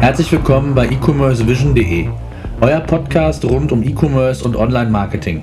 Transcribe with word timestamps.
Herzlich 0.00 0.32
willkommen 0.32 0.74
bei 0.74 0.88
e-commercevision.de, 0.88 2.08
euer 2.62 2.80
Podcast 2.80 3.44
rund 3.44 3.70
um 3.70 3.82
E-Commerce 3.82 4.42
und 4.42 4.56
Online-Marketing. 4.56 5.42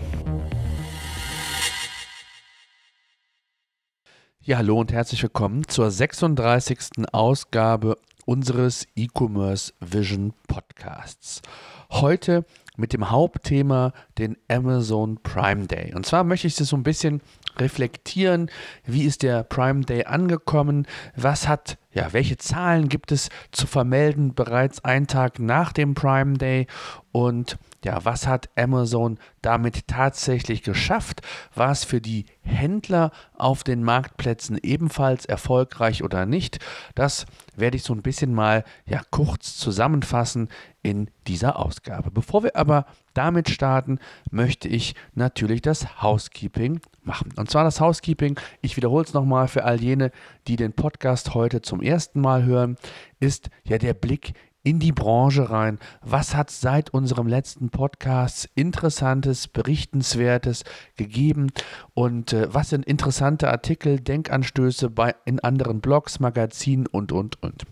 Ja, 4.41 4.57
hallo 4.57 4.79
und 4.79 4.91
herzlich 4.91 5.21
willkommen 5.21 5.67
zur 5.67 5.91
36. 5.91 7.05
Ausgabe 7.11 7.99
unseres 8.25 8.87
E-Commerce 8.95 9.73
Vision 9.79 10.33
Podcasts. 10.47 11.43
Heute 11.91 12.43
mit 12.77 12.93
dem 12.93 13.11
Hauptthema 13.11 13.93
den 14.17 14.37
Amazon 14.47 15.19
Prime 15.21 15.67
Day. 15.67 15.93
Und 15.93 16.07
zwar 16.07 16.23
möchte 16.23 16.47
ich 16.47 16.59
es 16.59 16.67
so 16.67 16.75
ein 16.75 16.83
bisschen 16.83 17.21
reflektieren, 17.57 18.49
wie 18.85 19.03
ist 19.03 19.21
der 19.21 19.43
Prime 19.43 19.81
Day 19.81 20.05
angekommen, 20.05 20.87
was 21.15 21.47
hat 21.47 21.77
ja, 21.97 22.13
welche 22.13 22.37
Zahlen 22.37 22.89
gibt 22.89 23.11
es 23.11 23.29
zu 23.51 23.65
vermelden 23.65 24.35
bereits 24.35 24.85
einen 24.85 25.07
Tag 25.07 25.39
nach 25.39 25.73
dem 25.73 25.95
Prime 25.95 26.37
Day 26.37 26.67
und 27.11 27.57
ja, 27.83 28.05
was 28.05 28.27
hat 28.27 28.49
Amazon 28.55 29.17
damit 29.41 29.87
tatsächlich 29.87 30.61
geschafft? 30.61 31.21
War 31.55 31.71
es 31.71 31.83
für 31.83 31.99
die 31.99 32.27
Händler 32.41 33.09
auf 33.33 33.63
den 33.63 33.81
Marktplätzen 33.81 34.59
ebenfalls 34.61 35.25
erfolgreich 35.25 36.03
oder 36.03 36.27
nicht? 36.27 36.59
Das 36.93 37.25
werde 37.55 37.77
ich 37.77 37.83
so 37.83 37.93
ein 37.93 38.03
bisschen 38.03 38.31
mal 38.31 38.63
ja, 38.85 39.01
kurz 39.09 39.57
zusammenfassen 39.57 40.49
in 40.83 41.09
dieser 41.25 41.57
Ausgabe. 41.57 42.11
Bevor 42.11 42.43
wir 42.43 42.55
aber 42.55 42.85
damit 43.17 43.49
starten, 43.49 43.99
möchte 44.31 44.67
ich 44.67 44.95
natürlich 45.15 45.61
das 45.61 46.01
Housekeeping 46.01 46.79
machen. 47.01 47.33
Und 47.35 47.49
zwar 47.49 47.63
das 47.63 47.81
Housekeeping, 47.81 48.39
ich 48.61 48.77
wiederhole 48.77 49.03
es 49.03 49.13
nochmal 49.13 49.47
für 49.47 49.63
all 49.63 49.81
jene, 49.81 50.11
die 50.47 50.55
den 50.55 50.73
Podcast 50.73 51.33
heute 51.33 51.61
zum 51.61 51.81
ersten 51.81 52.21
Mal 52.21 52.43
hören, 52.43 52.75
ist 53.19 53.49
ja 53.63 53.77
der 53.77 53.93
Blick 53.93 54.33
in 54.63 54.79
die 54.79 54.91
Branche 54.91 55.49
rein. 55.49 55.79
Was 56.01 56.35
hat 56.35 56.49
es 56.49 56.59
seit 56.59 56.89
unserem 56.89 57.25
letzten 57.25 57.69
Podcast 57.69 58.49
Interessantes, 58.53 59.47
Berichtenswertes 59.47 60.63
gegeben 60.97 61.51
und 61.93 62.33
äh, 62.33 62.53
was 62.53 62.69
sind 62.69 62.85
interessante 62.85 63.49
Artikel, 63.49 63.99
Denkanstöße 63.99 64.89
bei, 64.89 65.15
in 65.23 65.39
anderen 65.39 65.79
Blogs, 65.79 66.19
Magazinen 66.19 66.85
und, 66.85 67.13
und, 67.13 67.41
und. 67.41 67.63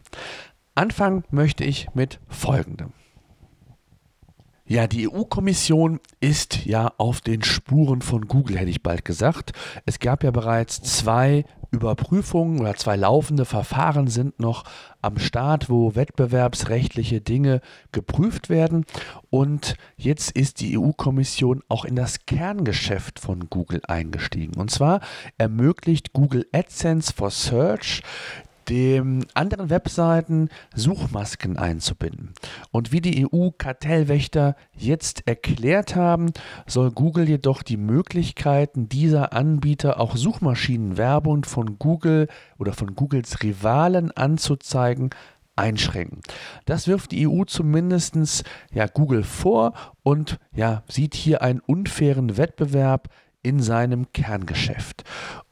Anfangen 0.74 1.26
möchte 1.32 1.66
ich 1.66 1.90
mit 1.94 2.20
folgendem. 2.30 2.94
Ja, 4.68 4.88
die 4.88 5.08
EU-Kommission 5.08 6.00
ist 6.22 6.66
ja 6.66 6.92
auf 6.98 7.22
den 7.22 7.44
Spuren 7.44 8.02
von 8.02 8.28
Google, 8.28 8.58
hätte 8.58 8.72
ich 8.72 8.82
bald 8.82 9.06
gesagt. 9.06 9.52
Es 9.86 10.00
gab 10.00 10.24
ja 10.24 10.32
bereits 10.32 10.82
zwei 10.82 11.46
Überprüfungen 11.70 12.62
oder 12.62 12.74
zwei 12.76 12.96
laufende 12.96 13.46
Verfahren 13.46 14.08
sind 14.08 14.40
noch 14.40 14.64
am 15.04 15.20
Start, 15.20 15.70
wo 15.70 15.94
wettbewerbsrechtliche 15.94 17.22
Dinge 17.22 17.62
geprüft 17.92 18.50
werden. 18.50 18.86
Und 19.30 19.76
jetzt 19.98 20.32
ist 20.32 20.62
die 20.62 20.80
EU-Kommission 20.80 21.62
auch 21.68 21.86
in 21.86 21.96
das 21.96 22.26
Kerngeschäft 22.26 23.20
von 23.20 23.52
Google 23.52 23.82
eingestiegen. 23.88 24.60
Und 24.60 24.72
zwar 24.72 25.02
ermöglicht 25.38 26.12
Google 26.14 26.48
AdSense 26.52 27.14
for 27.14 27.30
Search 27.30 28.02
den 28.70 29.26
anderen 29.34 29.70
Webseiten 29.70 30.50
Suchmasken 30.74 31.58
einzubinden. 31.58 32.34
Und 32.72 32.92
wie 32.92 33.02
die 33.02 33.26
EU-Kartellwächter 33.26 34.56
jetzt 34.74 35.28
erklärt 35.28 35.96
haben, 35.96 36.32
soll 36.68 36.92
Google 36.92 37.28
jedoch 37.30 37.64
die 37.64 37.78
Möglichkeiten 37.78 38.90
dieser 38.90 39.34
Anbieter 39.34 40.00
auch 40.00 40.16
Suchmaschinenwerbung 40.16 41.46
von 41.46 41.78
Google 41.80 42.28
oder 42.58 42.74
von 42.74 42.96
Googles 42.96 43.44
Rivalen 43.44 44.12
anzuzeigen 44.12 45.10
einschränken. 45.56 46.22
Das 46.66 46.88
wirft 46.88 47.12
die 47.12 47.28
EU 47.28 47.44
zumindest 47.46 48.44
ja, 48.74 48.88
Google 48.88 49.24
vor 49.24 49.74
und 50.04 50.38
ja, 50.54 50.84
sieht 50.88 51.16
hier 51.16 51.42
einen 51.42 51.60
unfairen 51.60 52.38
Wettbewerb 52.38 53.10
in 53.46 53.62
seinem 53.62 54.12
Kerngeschäft. 54.12 55.04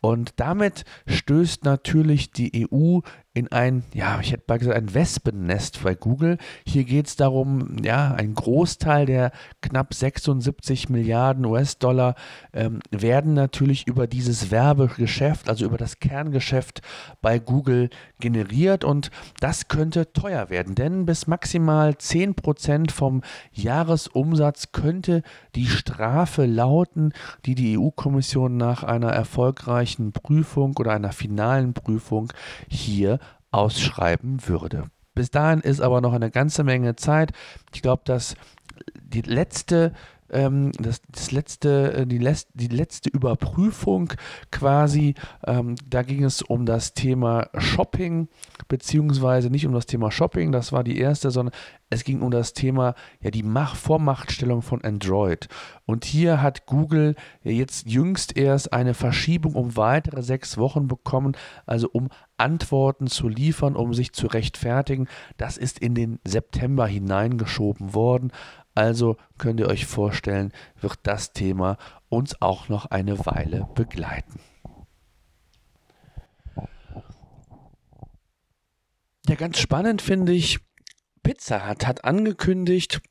Und 0.01 0.31
damit 0.37 0.83
stößt 1.05 1.63
natürlich 1.63 2.31
die 2.31 2.67
EU 2.67 3.01
in 3.35 3.51
ein, 3.51 3.83
ja, 3.95 4.19
ich 4.19 4.31
hätte 4.31 4.43
mal 4.47 4.59
gesagt, 4.59 4.77
ein 4.77 4.93
Wespennest 4.93 5.81
bei 5.83 5.95
Google. 5.95 6.37
Hier 6.67 6.83
geht 6.83 7.07
es 7.07 7.15
darum, 7.15 7.77
ja, 7.83 8.13
ein 8.13 8.35
Großteil 8.35 9.07
der 9.07 9.31
knapp 9.61 9.95
76 9.95 10.89
Milliarden 10.89 11.43
US-Dollar 11.45 12.13
ähm, 12.53 12.79
werden 12.91 13.33
natürlich 13.33 13.87
über 13.87 14.05
dieses 14.05 14.51
Werbegeschäft, 14.51 15.49
also 15.49 15.65
über 15.65 15.77
das 15.77 15.99
Kerngeschäft 15.99 16.81
bei 17.23 17.39
Google 17.39 17.89
generiert 18.19 18.83
und 18.83 19.09
das 19.39 19.67
könnte 19.67 20.13
teuer 20.13 20.51
werden, 20.51 20.75
denn 20.75 21.07
bis 21.07 21.25
maximal 21.25 21.97
10 21.97 22.35
Prozent 22.35 22.91
vom 22.91 23.23
Jahresumsatz 23.51 24.71
könnte 24.73 25.23
die 25.55 25.65
Strafe 25.65 26.45
lauten, 26.45 27.13
die 27.47 27.55
die 27.55 27.79
EU-Kommission 27.79 28.57
nach 28.57 28.83
einer 28.83 29.09
erfolgreichen 29.09 30.11
Prüfung 30.11 30.75
oder 30.77 30.91
einer 30.91 31.11
finalen 31.11 31.73
Prüfung 31.73 32.31
hier 32.69 33.19
ausschreiben 33.53 34.47
würde. 34.47 34.89
Bis 35.15 35.29
dahin 35.29 35.59
ist 35.61 35.79
aber 35.79 36.01
noch 36.01 36.13
eine 36.13 36.31
ganze 36.31 36.63
Menge 36.63 36.95
Zeit. 36.95 37.33
Ich 37.73 37.81
glaube, 37.81 38.01
dass 38.05 38.35
die 38.99 39.21
letzte 39.21 39.93
ähm, 40.33 40.71
das, 40.79 41.01
das, 41.09 41.31
letzte, 41.31 41.93
äh, 41.93 42.07
die, 42.07 42.17
les, 42.17 42.47
die 42.53 42.67
letzte 42.67 43.09
Überprüfung 43.09 44.13
quasi, 44.51 45.15
ähm, 45.45 45.75
da 45.87 46.01
ging 46.01 46.23
es 46.23 46.41
um 46.41 46.65
das 46.65 46.93
Thema 46.93 47.49
Shopping, 47.57 48.27
beziehungsweise 48.67 49.49
nicht 49.49 49.65
um 49.65 49.73
das 49.73 49.85
Thema 49.85 50.11
Shopping, 50.11 50.51
das 50.51 50.71
war 50.71 50.83
die 50.83 50.97
erste, 50.97 51.31
sondern 51.31 51.53
es 51.89 52.03
ging 52.03 52.21
um 52.21 52.31
das 52.31 52.53
Thema, 52.53 52.95
ja, 53.21 53.29
die 53.29 53.43
Mach 53.43 53.75
Vormachtstellung 53.75 54.61
von 54.61 54.83
Android. 54.83 55.47
Und 55.85 56.05
hier 56.05 56.41
hat 56.41 56.65
Google 56.65 57.15
jetzt 57.43 57.87
jüngst 57.87 58.35
erst 58.35 58.73
eine 58.73 58.93
Verschiebung 58.93 59.53
um 59.53 59.77
weitere 59.77 60.23
sechs 60.23 60.57
Wochen 60.57 60.87
bekommen, 60.87 61.37
also 61.65 61.89
um 61.91 62.09
Antworten 62.37 63.07
zu 63.07 63.27
liefern, 63.27 63.75
um 63.75 63.93
sich 63.93 64.11
zu 64.13 64.27
rechtfertigen. 64.27 65.07
Das 65.37 65.57
ist 65.57 65.79
in 65.79 65.93
den 65.93 66.19
September 66.23 66.87
hineingeschoben 66.87 67.93
worden. 67.93 68.31
Also 68.75 69.17
könnt 69.37 69.59
ihr 69.59 69.67
euch 69.67 69.85
vorstellen, 69.85 70.51
wird 70.81 70.99
das 71.03 71.33
Thema 71.33 71.77
uns 72.09 72.41
auch 72.41 72.69
noch 72.69 72.87
eine 72.87 73.25
Weile 73.25 73.67
begleiten. 73.75 74.39
Ja, 79.27 79.35
ganz 79.35 79.59
spannend 79.59 80.01
finde 80.01 80.33
ich, 80.33 80.59
Pizza 81.21 81.69
Hut 81.69 81.87
hat 81.87 82.03
angekündigt, 82.03 83.01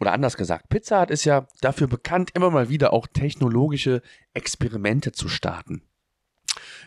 oder 0.00 0.12
anders 0.12 0.36
gesagt, 0.36 0.68
Pizza 0.68 1.00
Hut 1.00 1.10
ist 1.10 1.24
ja 1.24 1.46
dafür 1.60 1.86
bekannt, 1.86 2.30
immer 2.34 2.50
mal 2.50 2.68
wieder 2.68 2.92
auch 2.92 3.06
technologische 3.06 4.02
Experimente 4.34 5.12
zu 5.12 5.28
starten. 5.28 5.82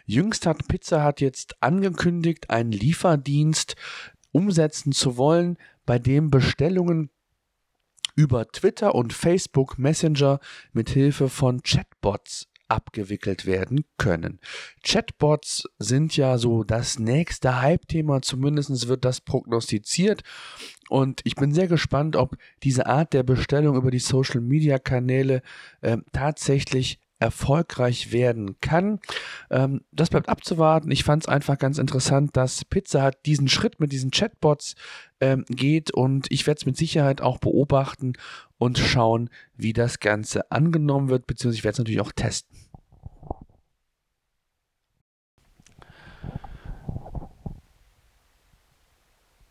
Jüngst 0.06 0.46
hat 0.46 0.68
Pizza 0.68 1.06
Hut 1.06 1.22
jetzt 1.22 1.62
angekündigt, 1.64 2.52
einen 2.52 2.72
Lieferdienst 2.72 3.76
umsetzen 4.32 4.92
zu 4.92 5.18
wollen, 5.18 5.58
bei 5.86 5.98
dem 5.98 6.30
Bestellungen 6.30 7.10
über 8.16 8.48
Twitter 8.48 8.96
und 8.96 9.14
Facebook 9.14 9.78
Messenger 9.78 10.40
mit 10.74 10.90
Hilfe 10.90 11.30
von 11.30 11.62
Chatbots 11.62 12.48
abgewickelt 12.68 13.46
werden 13.46 13.86
können. 13.98 14.40
Chatbots 14.84 15.64
sind 15.78 16.18
ja 16.18 16.38
so 16.38 16.64
das 16.64 17.00
nächste 17.00 17.62
Hype-Thema, 17.62 18.22
zumindest 18.22 18.88
wird 18.88 19.06
das 19.06 19.22
prognostiziert. 19.22 20.24
Und 20.90 21.22
ich 21.24 21.36
bin 21.36 21.54
sehr 21.54 21.68
gespannt, 21.68 22.16
ob 22.16 22.38
diese 22.64 22.88
Art 22.88 23.14
der 23.14 23.24
Bestellung 23.24 23.76
über 23.76 23.92
die 23.92 24.00
Social-Media-Kanäle 24.00 25.42
äh, 25.82 25.98
tatsächlich 26.12 27.00
erfolgreich 27.20 28.12
werden 28.12 28.60
kann. 28.62 29.00
Ähm, 29.50 29.82
das 29.92 30.10
bleibt 30.10 30.30
abzuwarten. 30.30 30.92
Ich 30.92 31.04
fand 31.04 31.24
es 31.24 31.30
einfach 31.30 31.58
ganz 31.58 31.78
interessant, 31.78 32.36
dass 32.36 32.66
Pizza 32.66 33.02
hat 33.02 33.26
diesen 33.26 33.48
Schritt 33.48 33.80
mit 33.80 33.92
diesen 33.92 34.12
Chatbots 34.12 34.76
ähm, 35.22 35.46
geht 35.50 35.92
und 35.92 36.28
ich 36.30 36.46
werde 36.46 36.60
es 36.60 36.66
mit 36.66 36.78
Sicherheit 36.78 37.22
auch 37.22 37.38
beobachten 37.38 38.14
und 38.58 38.78
schauen, 38.78 39.30
wie 39.56 39.74
das 39.74 40.00
Ganze 40.00 40.52
angenommen 40.52 41.10
wird, 41.10 41.28
beziehungsweise 41.28 41.58
ich 41.58 41.64
werde 41.64 41.74
es 41.74 41.80
natürlich 41.80 42.02
auch 42.02 42.12
testen. 42.12 42.58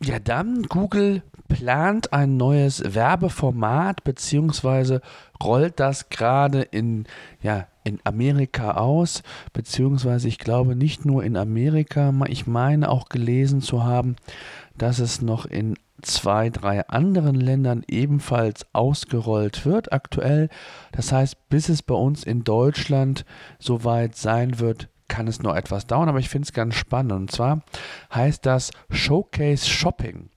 Ja, 0.05 0.19
dann 0.19 0.65
Google 0.65 1.23
plant 1.49 2.13
ein 2.13 2.37
neues 2.37 2.95
Werbeformat 2.95 4.05
beziehungsweise 4.05 5.01
rollt 5.43 5.81
das 5.81 6.11
gerade 6.11 6.61
in, 6.61 7.07
ja, 7.41 7.69
in 7.85 8.01
Amerika 8.05 8.73
aus, 8.73 9.23
beziehungsweise 9.55 10.29
ich 10.29 10.39
glaube 10.39 10.77
nicht 10.77 11.07
nur 11.07 11.25
in 11.25 11.39
Amerika, 11.39 12.13
ich 12.29 12.47
meine 12.47 12.91
auch 12.91 13.09
gelesen 13.09 13.63
zu 13.63 13.85
haben, 13.85 14.17
dass 14.77 14.99
es 14.99 15.23
noch 15.23 15.47
in 15.47 15.75
zwei, 16.03 16.51
drei 16.51 16.87
anderen 16.89 17.37
Ländern 17.37 17.83
ebenfalls 17.89 18.67
ausgerollt 18.75 19.65
wird 19.65 19.91
aktuell. 19.93 20.51
Das 20.93 21.13
heißt, 21.13 21.49
bis 21.49 21.71
es 21.71 21.83
bei 21.83 21.95
uns 21.95 22.25
in 22.25 22.45
Deutschland 22.45 23.25
soweit 23.59 24.17
sein 24.17 24.59
wird, 24.59 24.89
kann 25.09 25.29
es 25.29 25.43
noch 25.43 25.55
etwas 25.55 25.87
dauern, 25.87 26.09
aber 26.09 26.19
ich 26.19 26.29
finde 26.29 26.47
es 26.47 26.53
ganz 26.53 26.75
spannend. 26.75 27.13
Und 27.13 27.31
zwar 27.31 27.63
heißt 28.13 28.45
das 28.47 28.71
Showcase 28.91 29.69
Shopping. 29.69 30.31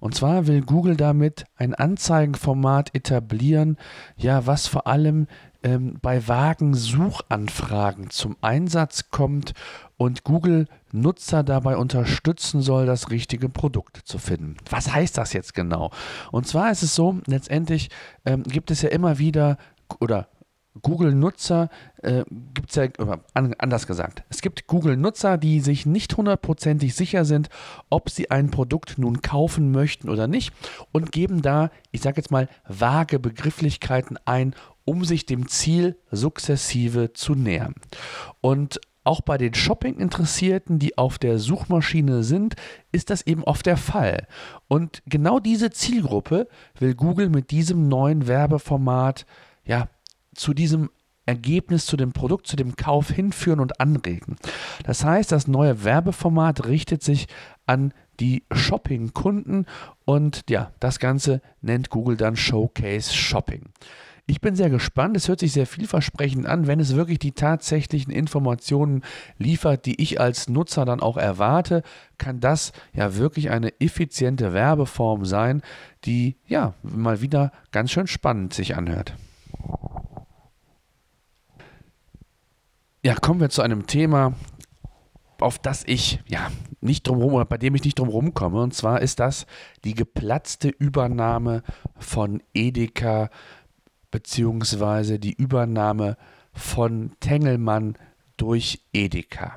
Und 0.00 0.14
zwar 0.14 0.46
will 0.46 0.62
Google 0.62 0.96
damit 0.96 1.44
ein 1.56 1.74
Anzeigenformat 1.74 2.94
etablieren, 2.94 3.76
ja, 4.16 4.46
was 4.46 4.66
vor 4.66 4.86
allem 4.86 5.26
ähm, 5.62 5.98
bei 6.00 6.26
vagen 6.26 6.74
Suchanfragen 6.74 8.08
zum 8.08 8.36
Einsatz 8.40 9.10
kommt 9.10 9.52
und 9.98 10.24
Google 10.24 10.66
Nutzer 10.92 11.42
dabei 11.42 11.76
unterstützen 11.76 12.62
soll, 12.62 12.86
das 12.86 13.10
richtige 13.10 13.50
Produkt 13.50 13.98
zu 14.04 14.18
finden. 14.18 14.56
Was 14.70 14.92
heißt 14.92 15.18
das 15.18 15.34
jetzt 15.34 15.54
genau? 15.54 15.90
Und 16.32 16.46
zwar 16.46 16.72
ist 16.72 16.82
es 16.82 16.94
so, 16.94 17.18
letztendlich 17.26 17.90
ähm, 18.24 18.42
gibt 18.44 18.70
es 18.70 18.80
ja 18.80 18.88
immer 18.88 19.18
wieder 19.18 19.58
oder 20.00 20.28
Google-Nutzer 20.82 21.68
äh, 22.02 22.24
gibt 22.54 22.70
es 22.70 22.76
ja, 22.76 22.88
anders 23.34 23.86
gesagt, 23.86 24.22
es 24.28 24.40
gibt 24.40 24.66
Google-Nutzer, 24.66 25.36
die 25.36 25.60
sich 25.60 25.84
nicht 25.84 26.16
hundertprozentig 26.16 26.94
sicher 26.94 27.24
sind, 27.24 27.48
ob 27.88 28.08
sie 28.08 28.30
ein 28.30 28.50
Produkt 28.50 28.96
nun 28.96 29.20
kaufen 29.20 29.72
möchten 29.72 30.08
oder 30.08 30.28
nicht 30.28 30.52
und 30.92 31.12
geben 31.12 31.42
da, 31.42 31.70
ich 31.90 32.02
sage 32.02 32.18
jetzt 32.18 32.30
mal, 32.30 32.48
vage 32.68 33.18
Begrifflichkeiten 33.18 34.16
ein, 34.24 34.54
um 34.84 35.04
sich 35.04 35.26
dem 35.26 35.48
Ziel 35.48 35.98
sukzessive 36.10 37.12
zu 37.12 37.34
nähern. 37.34 37.74
Und 38.40 38.80
auch 39.02 39.22
bei 39.22 39.38
den 39.38 39.54
Shopping-Interessierten, 39.54 40.78
die 40.78 40.98
auf 40.98 41.18
der 41.18 41.38
Suchmaschine 41.38 42.22
sind, 42.22 42.54
ist 42.92 43.10
das 43.10 43.26
eben 43.26 43.42
oft 43.44 43.66
der 43.66 43.76
Fall. 43.76 44.26
Und 44.68 45.02
genau 45.06 45.40
diese 45.40 45.70
Zielgruppe 45.70 46.48
will 46.78 46.94
Google 46.94 47.30
mit 47.30 47.50
diesem 47.50 47.88
neuen 47.88 48.28
Werbeformat 48.28 49.26
ja 49.64 49.88
zu 50.34 50.54
diesem 50.54 50.90
Ergebnis, 51.26 51.86
zu 51.86 51.96
dem 51.96 52.12
Produkt, 52.12 52.46
zu 52.46 52.56
dem 52.56 52.76
Kauf 52.76 53.10
hinführen 53.10 53.60
und 53.60 53.80
anregen. 53.80 54.36
Das 54.84 55.04
heißt, 55.04 55.30
das 55.30 55.46
neue 55.46 55.84
Werbeformat 55.84 56.66
richtet 56.66 57.02
sich 57.02 57.28
an 57.66 57.92
die 58.18 58.42
Shopping-Kunden 58.50 59.66
und 60.04 60.42
ja, 60.50 60.72
das 60.80 60.98
Ganze 60.98 61.40
nennt 61.60 61.90
Google 61.90 62.16
dann 62.16 62.36
Showcase 62.36 63.14
Shopping. 63.14 63.70
Ich 64.26 64.40
bin 64.40 64.54
sehr 64.54 64.70
gespannt. 64.70 65.16
Es 65.16 65.26
hört 65.26 65.40
sich 65.40 65.52
sehr 65.52 65.66
vielversprechend 65.66 66.46
an, 66.46 66.68
wenn 66.68 66.78
es 66.78 66.94
wirklich 66.94 67.18
die 67.18 67.32
tatsächlichen 67.32 68.12
Informationen 68.12 69.02
liefert, 69.38 69.86
die 69.86 70.00
ich 70.00 70.20
als 70.20 70.48
Nutzer 70.48 70.84
dann 70.84 71.00
auch 71.00 71.16
erwarte, 71.16 71.82
kann 72.16 72.38
das 72.38 72.72
ja 72.92 73.16
wirklich 73.16 73.50
eine 73.50 73.80
effiziente 73.80 74.52
Werbeform 74.52 75.24
sein, 75.24 75.62
die 76.04 76.36
ja 76.46 76.74
mal 76.82 77.20
wieder 77.20 77.50
ganz 77.72 77.90
schön 77.90 78.06
spannend 78.06 78.54
sich 78.54 78.76
anhört. 78.76 79.14
Ja, 83.02 83.14
kommen 83.14 83.40
wir 83.40 83.48
zu 83.48 83.62
einem 83.62 83.86
Thema, 83.86 84.34
auf 85.38 85.58
das 85.58 85.84
ich 85.86 86.20
ja 86.28 86.50
nicht 86.82 87.08
drumherum 87.08 87.32
oder 87.32 87.46
bei 87.46 87.56
dem 87.56 87.74
ich 87.74 87.82
nicht 87.82 87.98
drumherum 87.98 88.34
komme. 88.34 88.60
Und 88.60 88.74
zwar 88.74 89.00
ist 89.00 89.20
das 89.20 89.46
die 89.84 89.94
geplatzte 89.94 90.68
Übernahme 90.68 91.62
von 91.96 92.42
Edeka 92.52 93.30
beziehungsweise 94.10 95.18
die 95.18 95.32
Übernahme 95.32 96.18
von 96.52 97.12
Tengelmann 97.20 97.96
durch 98.36 98.84
Edeka. 98.92 99.54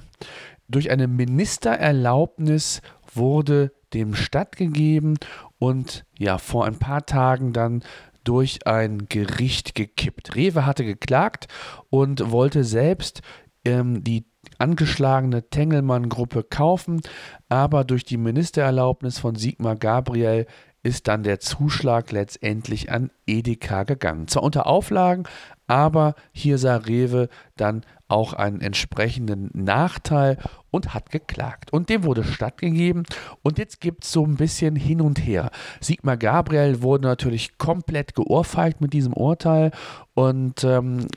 Durch 0.70 0.90
eine 0.90 1.08
Ministererlaubnis 1.08 2.82
wurde 3.14 3.74
dem 3.94 4.16
stattgegeben 4.16 5.18
und 5.60 6.06
ja, 6.18 6.38
vor 6.38 6.66
ein 6.66 6.80
paar 6.80 7.06
Tagen 7.06 7.52
dann 7.52 7.84
durch 8.24 8.66
ein 8.68 9.08
Gericht 9.10 9.76
gekippt. 9.76 10.36
Rewe 10.36 10.66
hatte 10.66 10.86
geklagt 10.86 11.48
und 11.90 12.32
wollte 12.32 12.64
selbst 12.64 13.22
ähm, 13.66 14.04
die 14.04 14.26
angeschlagene 14.58 15.50
Tengelmann-Gruppe 15.50 16.44
kaufen, 16.44 17.02
aber 17.50 17.84
durch 17.84 18.04
die 18.04 18.18
Ministererlaubnis 18.18 19.20
von 19.20 19.36
Sigmar 19.36 19.76
Gabriel 19.76 20.48
ist 20.84 21.08
dann 21.08 21.24
der 21.24 21.40
Zuschlag 21.40 22.12
letztendlich 22.12 22.92
an 22.92 23.10
Edeka 23.26 23.84
gegangen. 23.84 24.28
Zwar 24.28 24.44
unter 24.44 24.68
Auflagen, 24.68 25.24
aber 25.66 26.16
hier 26.34 26.58
sah 26.58 26.76
Rewe 26.76 27.30
dann 27.56 27.84
auch 28.10 28.34
einen 28.34 28.62
entsprechenden 28.62 29.50
Nachteil 29.54 30.38
und 30.70 30.94
hat 30.94 31.10
geklagt. 31.10 31.74
Und 31.74 31.90
dem 31.90 32.04
wurde 32.04 32.24
stattgegeben. 32.24 33.04
Und 33.42 33.58
jetzt 33.58 33.82
gibt 33.82 34.04
es 34.04 34.12
so 34.12 34.24
ein 34.24 34.36
bisschen 34.36 34.76
hin 34.76 35.02
und 35.02 35.26
her. 35.26 35.50
Sigmar 35.80 36.18
Gabriel 36.18 36.84
wurde 36.84 37.08
natürlich 37.08 37.58
komplett 37.58 38.14
geohrfeigt 38.14 38.82
mit 38.82 38.94
diesem 38.94 39.14
Urteil. 39.14 39.72
Und 40.14 40.64
ähm, 40.64 41.08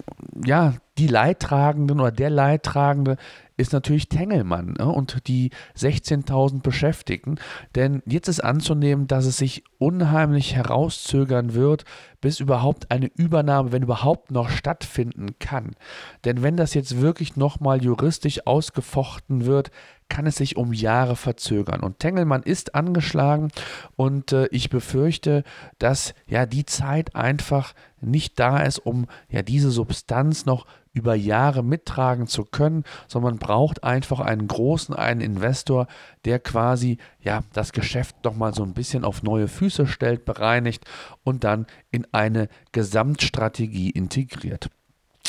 ja, 0.44 0.74
die 0.96 1.08
Leidtragenden 1.08 2.00
oder 2.00 2.12
der 2.12 2.30
Leidtragende 2.30 3.16
ist 3.56 3.72
natürlich 3.72 4.08
Tengelmann 4.08 4.74
ne? 4.78 4.86
und 4.86 5.26
die 5.28 5.50
16.000 5.76 6.62
Beschäftigten. 6.62 7.36
Denn 7.74 8.02
jetzt 8.06 8.28
ist 8.28 8.40
anzunehmen, 8.44 9.06
dass 9.06 9.24
es 9.24 9.38
sich 9.38 9.64
unheimlich 9.78 10.54
herauszögern 10.54 11.54
wird, 11.54 11.84
bis 12.20 12.40
überhaupt 12.40 12.90
eine 12.90 13.06
Übernahme, 13.06 13.72
wenn 13.72 13.82
überhaupt 13.82 14.30
noch 14.30 14.50
stattfinden 14.50 15.38
kann. 15.38 15.76
Denn 16.24 16.42
wenn 16.42 16.56
das 16.56 16.74
jetzt 16.74 17.00
wirklich 17.00 17.36
nochmal 17.36 17.82
juristisch 17.82 18.46
ausgefochten 18.46 19.46
wird, 19.46 19.70
kann 20.08 20.26
es 20.26 20.36
sich 20.36 20.56
um 20.56 20.72
Jahre 20.72 21.16
verzögern. 21.16 21.80
Und 21.80 21.98
Tengelmann 21.98 22.42
ist 22.42 22.74
angeschlagen 22.74 23.50
und 23.96 24.32
äh, 24.32 24.46
ich 24.48 24.70
befürchte, 24.70 25.42
dass 25.78 26.14
ja 26.26 26.46
die 26.46 26.64
Zeit 26.64 27.16
einfach 27.16 27.74
nicht 28.00 28.38
da 28.38 28.60
ist, 28.60 28.78
um 28.78 29.06
ja 29.28 29.42
diese 29.42 29.70
Substanz 29.70 30.46
noch 30.46 30.66
über 30.96 31.14
Jahre 31.14 31.62
mittragen 31.62 32.26
zu 32.26 32.44
können, 32.44 32.84
sondern 33.06 33.34
man 33.34 33.38
braucht 33.38 33.84
einfach 33.84 34.20
einen 34.20 34.48
großen, 34.48 34.94
einen 34.94 35.20
Investor, 35.20 35.88
der 36.24 36.38
quasi 36.38 36.96
ja 37.20 37.42
das 37.52 37.72
Geschäft 37.72 38.24
nochmal 38.24 38.54
so 38.54 38.62
ein 38.62 38.72
bisschen 38.72 39.04
auf 39.04 39.22
neue 39.22 39.46
Füße 39.46 39.86
stellt, 39.86 40.24
bereinigt 40.24 40.84
und 41.22 41.44
dann 41.44 41.66
in 41.90 42.06
eine 42.12 42.48
Gesamtstrategie 42.72 43.90
integriert. 43.90 44.70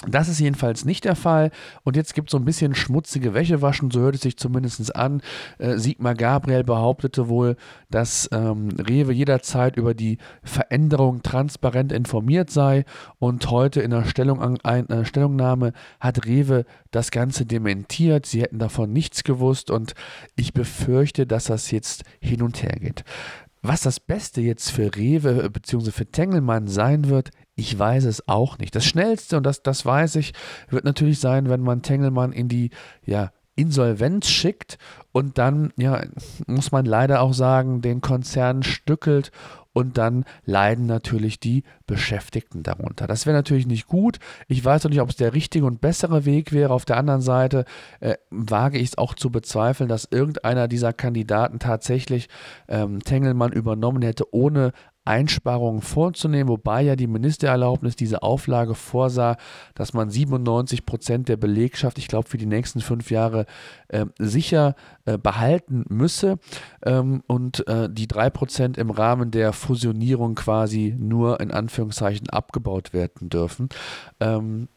Das 0.05 0.27
ist 0.27 0.39
jedenfalls 0.39 0.85
nicht 0.85 1.05
der 1.05 1.15
Fall. 1.15 1.49
Und 1.83 1.95
jetzt 1.95 2.13
gibt 2.13 2.29
es 2.29 2.31
so 2.31 2.37
ein 2.37 2.45
bisschen 2.45 2.75
schmutzige 2.75 3.33
Wäschewaschen, 3.33 3.89
so 3.89 4.01
hört 4.01 4.15
es 4.15 4.21
sich 4.21 4.37
zumindest 4.37 4.95
an. 4.95 5.21
Äh, 5.57 5.77
Sigmar 5.77 6.13
Gabriel 6.13 6.63
behauptete 6.63 7.29
wohl, 7.29 7.55
dass 7.89 8.29
ähm, 8.31 8.69
Rewe 8.77 9.11
jederzeit 9.11 9.75
über 9.75 9.95
die 9.95 10.19
Veränderung 10.43 11.23
transparent 11.23 11.91
informiert 11.91 12.51
sei. 12.51 12.85
Und 13.17 13.49
heute 13.49 13.81
in 13.81 13.91
einer, 13.91 14.05
Stellung, 14.05 14.41
einer 14.63 15.05
Stellungnahme 15.05 15.73
hat 15.99 16.25
Rewe 16.25 16.65
das 16.91 17.09
Ganze 17.09 17.45
dementiert. 17.45 18.27
Sie 18.27 18.41
hätten 18.41 18.59
davon 18.59 18.93
nichts 18.93 19.23
gewusst. 19.23 19.71
Und 19.71 19.93
ich 20.35 20.53
befürchte, 20.53 21.25
dass 21.25 21.45
das 21.45 21.71
jetzt 21.71 22.03
hin 22.19 22.43
und 22.43 22.61
her 22.61 22.77
geht. 22.79 23.03
Was 23.63 23.81
das 23.81 23.99
Beste 23.99 24.41
jetzt 24.41 24.71
für 24.71 24.95
Rewe 24.95 25.43
äh, 25.43 25.49
bzw. 25.49 25.91
für 25.91 26.05
Tengelmann 26.05 26.67
sein 26.67 27.09
wird, 27.09 27.31
ich 27.57 27.77
weiß 27.77 28.05
es 28.05 28.27
auch 28.27 28.59
nicht. 28.59 28.75
Das 28.75 28.85
Schnellste, 28.85 29.35
und 29.35 29.43
das, 29.43 29.63
das 29.63 29.85
weiß 29.85 30.15
ich, 30.15 30.33
wird 30.69 30.85
natürlich 30.85 31.19
sein, 31.19 31.49
wenn 31.49 31.61
man 31.61 31.81
Tengelmann 31.81 32.31
in 32.31 32.47
die 32.47 32.69
ja, 33.03 33.31
Insolvenz 33.55 34.27
schickt 34.27 34.77
und 35.11 35.39
dann, 35.39 35.73
ja, 35.75 36.03
muss 36.45 36.71
man 36.71 36.85
leider 36.85 37.21
auch 37.21 37.33
sagen, 37.33 37.81
den 37.81 37.99
Konzern 37.99 38.61
stückelt 38.61 39.31
und 39.73 39.97
dann 39.97 40.25
leiden 40.45 40.85
natürlich 40.85 41.39
die 41.39 41.63
Beschäftigten 41.87 42.61
darunter. 42.61 43.07
Das 43.07 43.25
wäre 43.25 43.35
natürlich 43.35 43.65
nicht 43.65 43.87
gut. 43.87 44.19
Ich 44.47 44.63
weiß 44.63 44.83
noch 44.83 44.91
nicht, 44.91 45.01
ob 45.01 45.09
es 45.09 45.15
der 45.15 45.33
richtige 45.33 45.65
und 45.65 45.81
bessere 45.81 46.25
Weg 46.25 46.51
wäre. 46.51 46.73
Auf 46.73 46.85
der 46.85 46.97
anderen 46.97 47.21
Seite 47.21 47.65
äh, 47.99 48.15
wage 48.29 48.77
ich 48.77 48.89
es 48.89 48.97
auch 48.99 49.15
zu 49.15 49.31
bezweifeln, 49.31 49.89
dass 49.89 50.07
irgendeiner 50.09 50.67
dieser 50.67 50.93
Kandidaten 50.93 51.57
tatsächlich 51.57 52.29
ähm, 52.67 53.03
Tengelmann 53.03 53.51
übernommen 53.51 54.03
hätte, 54.03 54.31
ohne 54.33 54.73
Einsparungen 55.07 55.81
vorzunehmen, 55.81 56.49
wobei 56.49 56.81
ja 56.83 56.95
die 56.95 57.07
Ministererlaubnis 57.07 57.95
diese 57.95 58.23
Auflage 58.23 58.75
vorsah, 58.75 59.37
dass 59.73 59.93
man 59.93 60.09
97 60.09 60.85
Prozent 60.85 61.29
der 61.29 61.37
Belegschaft, 61.37 61.97
ich 61.97 62.07
glaube, 62.07 62.29
für 62.29 62.37
die 62.37 62.45
nächsten 62.45 62.81
fünf 62.81 63.09
Jahre 63.09 63.45
äh, 63.87 64.05
sicher 64.19 64.75
äh, 65.05 65.17
behalten 65.17 65.85
müsse 65.89 66.37
ähm, 66.85 67.23
und 67.27 67.67
äh, 67.67 67.89
die 67.89 68.07
drei 68.07 68.29
Prozent 68.29 68.77
im 68.77 68.89
Rahmen 68.89 69.31
der 69.31 69.53
Fusionierung 69.53 70.35
quasi 70.35 70.95
nur 70.97 71.39
in 71.39 71.51
Anführungszeichen 71.51 72.29
abgebaut 72.29 72.93
werden 72.93 73.29
dürfen. 73.29 73.69
Ähm, 74.19 74.67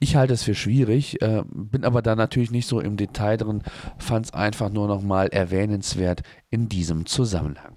ich 0.00 0.16
halte 0.16 0.34
es 0.34 0.42
für 0.42 0.54
schwierig, 0.54 1.22
äh, 1.22 1.44
bin 1.50 1.84
aber 1.84 2.02
da 2.02 2.16
natürlich 2.16 2.50
nicht 2.50 2.66
so 2.66 2.80
im 2.80 2.96
Detail 2.96 3.36
drin, 3.36 3.62
fand 3.98 4.26
es 4.26 4.34
einfach 4.34 4.70
nur 4.70 4.88
nochmal 4.88 5.28
erwähnenswert 5.28 6.22
in 6.50 6.68
diesem 6.68 7.06
Zusammenhang. 7.06 7.73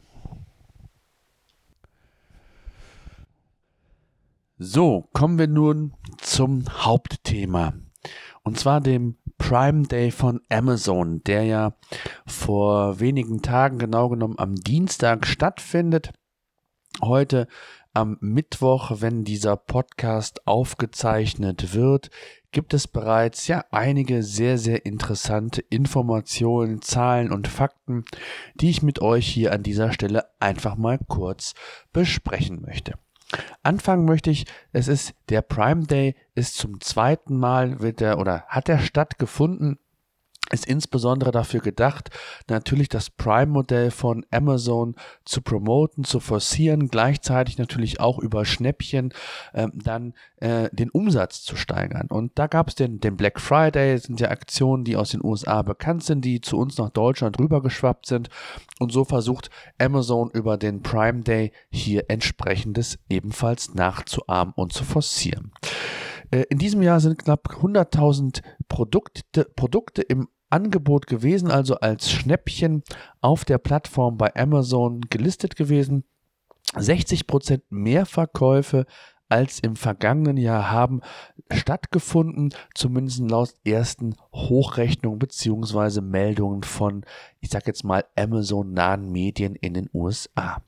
So, 4.59 5.07
kommen 5.13 5.37
wir 5.37 5.47
nun 5.47 5.93
zum 6.17 6.65
Hauptthema. 6.83 7.73
Und 8.41 8.57
zwar 8.57 8.81
dem 8.81 9.17
Prime 9.37 9.83
Day 9.83 10.09
von 10.09 10.41
Amazon, 10.49 11.21
der 11.25 11.43
ja 11.43 11.73
vor 12.25 12.99
wenigen 12.99 13.43
Tagen, 13.43 13.77
genau 13.77 14.09
genommen 14.09 14.39
am 14.39 14.55
Dienstag 14.55 15.27
stattfindet. 15.27 16.11
Heute 17.03 17.47
am 17.93 18.17
Mittwoch, 18.19 18.93
wenn 18.95 19.23
dieser 19.23 19.57
Podcast 19.57 20.47
aufgezeichnet 20.47 21.75
wird, 21.75 22.09
gibt 22.49 22.73
es 22.73 22.87
bereits 22.87 23.45
ja 23.45 23.63
einige 23.69 24.23
sehr, 24.23 24.57
sehr 24.57 24.87
interessante 24.87 25.61
Informationen, 25.61 26.81
Zahlen 26.81 27.31
und 27.31 27.47
Fakten, 27.47 28.05
die 28.55 28.71
ich 28.71 28.81
mit 28.81 29.03
euch 29.03 29.27
hier 29.27 29.51
an 29.51 29.61
dieser 29.61 29.93
Stelle 29.93 30.25
einfach 30.39 30.77
mal 30.77 30.97
kurz 31.07 31.53
besprechen 31.93 32.63
möchte. 32.63 32.95
Anfangen 33.63 34.05
möchte 34.05 34.29
ich, 34.29 34.45
es 34.71 34.87
ist 34.87 35.13
der 35.29 35.41
Prime 35.41 35.85
Day, 35.85 36.15
ist 36.35 36.55
zum 36.55 36.79
zweiten 36.79 37.37
Mal 37.37 37.79
wird 37.79 38.01
er 38.01 38.19
oder 38.19 38.45
hat 38.47 38.69
er 38.69 38.79
stattgefunden 38.79 39.79
ist 40.51 40.65
insbesondere 40.65 41.31
dafür 41.31 41.59
gedacht, 41.59 42.09
natürlich 42.49 42.89
das 42.89 43.09
Prime-Modell 43.09 43.91
von 43.91 44.25
Amazon 44.31 44.95
zu 45.25 45.41
promoten, 45.41 46.03
zu 46.03 46.19
forcieren, 46.19 46.87
gleichzeitig 46.87 47.57
natürlich 47.57 47.99
auch 47.99 48.19
über 48.19 48.45
Schnäppchen 48.45 49.13
äh, 49.53 49.67
dann 49.73 50.13
äh, 50.37 50.69
den 50.71 50.89
Umsatz 50.89 51.43
zu 51.43 51.55
steigern. 51.55 52.07
Und 52.07 52.37
da 52.39 52.47
gab 52.47 52.69
es 52.69 52.75
den, 52.75 52.99
den 52.99 53.17
Black 53.17 53.39
Friday, 53.39 53.97
sind 53.97 54.19
ja 54.19 54.29
Aktionen, 54.29 54.83
die 54.83 54.95
aus 54.95 55.11
den 55.11 55.23
USA 55.23 55.61
bekannt 55.61 56.03
sind, 56.03 56.23
die 56.23 56.41
zu 56.41 56.57
uns 56.57 56.77
nach 56.77 56.89
Deutschland 56.89 57.39
rübergeschwappt 57.39 58.05
sind. 58.05 58.29
Und 58.79 58.91
so 58.91 59.03
versucht 59.03 59.49
Amazon 59.79 60.29
über 60.31 60.57
den 60.57 60.81
Prime 60.81 61.21
Day 61.21 61.51
hier 61.69 62.05
entsprechendes 62.09 62.99
ebenfalls 63.09 63.73
nachzuahmen 63.73 64.53
und 64.55 64.73
zu 64.73 64.83
forcieren. 64.83 65.51
Äh, 66.31 66.45
in 66.49 66.57
diesem 66.57 66.81
Jahr 66.81 66.99
sind 66.99 67.17
knapp 67.17 67.49
100.000 67.49 68.41
Produkte, 68.67 69.45
Produkte 69.55 70.01
im 70.01 70.27
Angebot 70.49 71.07
gewesen, 71.07 71.51
also 71.51 71.75
als 71.75 72.11
Schnäppchen 72.11 72.83
auf 73.21 73.45
der 73.45 73.57
Plattform 73.57 74.17
bei 74.17 74.35
Amazon 74.35 75.01
gelistet 75.09 75.55
gewesen. 75.55 76.03
60% 76.73 77.61
mehr 77.69 78.05
Verkäufe 78.05 78.85
als 79.29 79.59
im 79.59 79.75
vergangenen 79.75 80.37
Jahr 80.37 80.71
haben 80.71 81.01
stattgefunden, 81.51 82.53
zumindest 82.73 83.19
laut 83.19 83.53
ersten 83.65 84.15
Hochrechnungen 84.33 85.19
bzw. 85.19 86.01
Meldungen 86.01 86.63
von, 86.63 87.05
ich 87.41 87.49
sag 87.49 87.67
jetzt 87.67 87.83
mal, 87.83 88.05
Amazon-nahen 88.15 89.11
Medien 89.11 89.55
in 89.55 89.73
den 89.73 89.89
USA. 89.93 90.61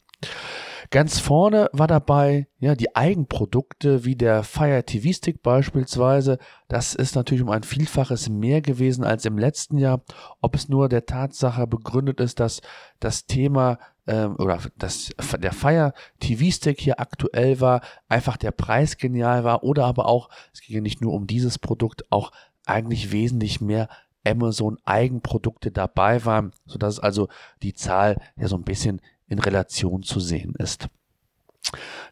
Ganz 0.91 1.19
vorne 1.19 1.69
war 1.71 1.85
dabei 1.85 2.47
ja 2.57 2.73
die 2.73 2.95
Eigenprodukte 2.95 4.05
wie 4.05 4.15
der 4.15 4.41
Fire 4.41 4.83
TV 4.83 5.13
Stick 5.13 5.43
beispielsweise. 5.43 6.39
Das 6.67 6.95
ist 6.95 7.15
natürlich 7.15 7.43
um 7.43 7.51
ein 7.51 7.61
Vielfaches 7.61 8.27
mehr 8.27 8.61
gewesen 8.61 9.03
als 9.03 9.25
im 9.25 9.37
letzten 9.37 9.77
Jahr. 9.77 10.01
Ob 10.41 10.55
es 10.55 10.67
nur 10.67 10.89
der 10.89 11.05
Tatsache 11.05 11.67
begründet 11.67 12.19
ist, 12.19 12.39
dass 12.39 12.61
das 12.99 13.27
Thema 13.27 13.77
ähm, 14.07 14.35
oder 14.39 14.59
dass 14.79 15.11
der 15.39 15.53
Fire 15.53 15.93
TV 16.19 16.51
Stick 16.51 16.81
hier 16.81 16.99
aktuell 16.99 17.61
war, 17.61 17.81
einfach 18.07 18.35
der 18.35 18.51
Preis 18.51 18.97
genial 18.97 19.43
war 19.43 19.63
oder 19.63 19.85
aber 19.85 20.07
auch, 20.07 20.29
es 20.53 20.61
ging 20.61 20.77
ja 20.77 20.81
nicht 20.81 21.01
nur 21.01 21.13
um 21.13 21.27
dieses 21.27 21.59
Produkt, 21.59 22.11
auch 22.11 22.31
eigentlich 22.65 23.11
wesentlich 23.11 23.61
mehr 23.61 23.89
Amazon 24.25 24.79
Eigenprodukte 24.85 25.71
dabei 25.71 26.25
waren, 26.25 26.51
sodass 26.65 26.99
also 26.99 27.29
die 27.61 27.75
Zahl 27.75 28.17
ja 28.37 28.47
so 28.47 28.55
ein 28.55 28.63
bisschen 28.63 29.01
in 29.29 29.39
Relation 29.39 30.03
zu 30.03 30.19
sehen 30.19 30.53
ist. 30.57 30.89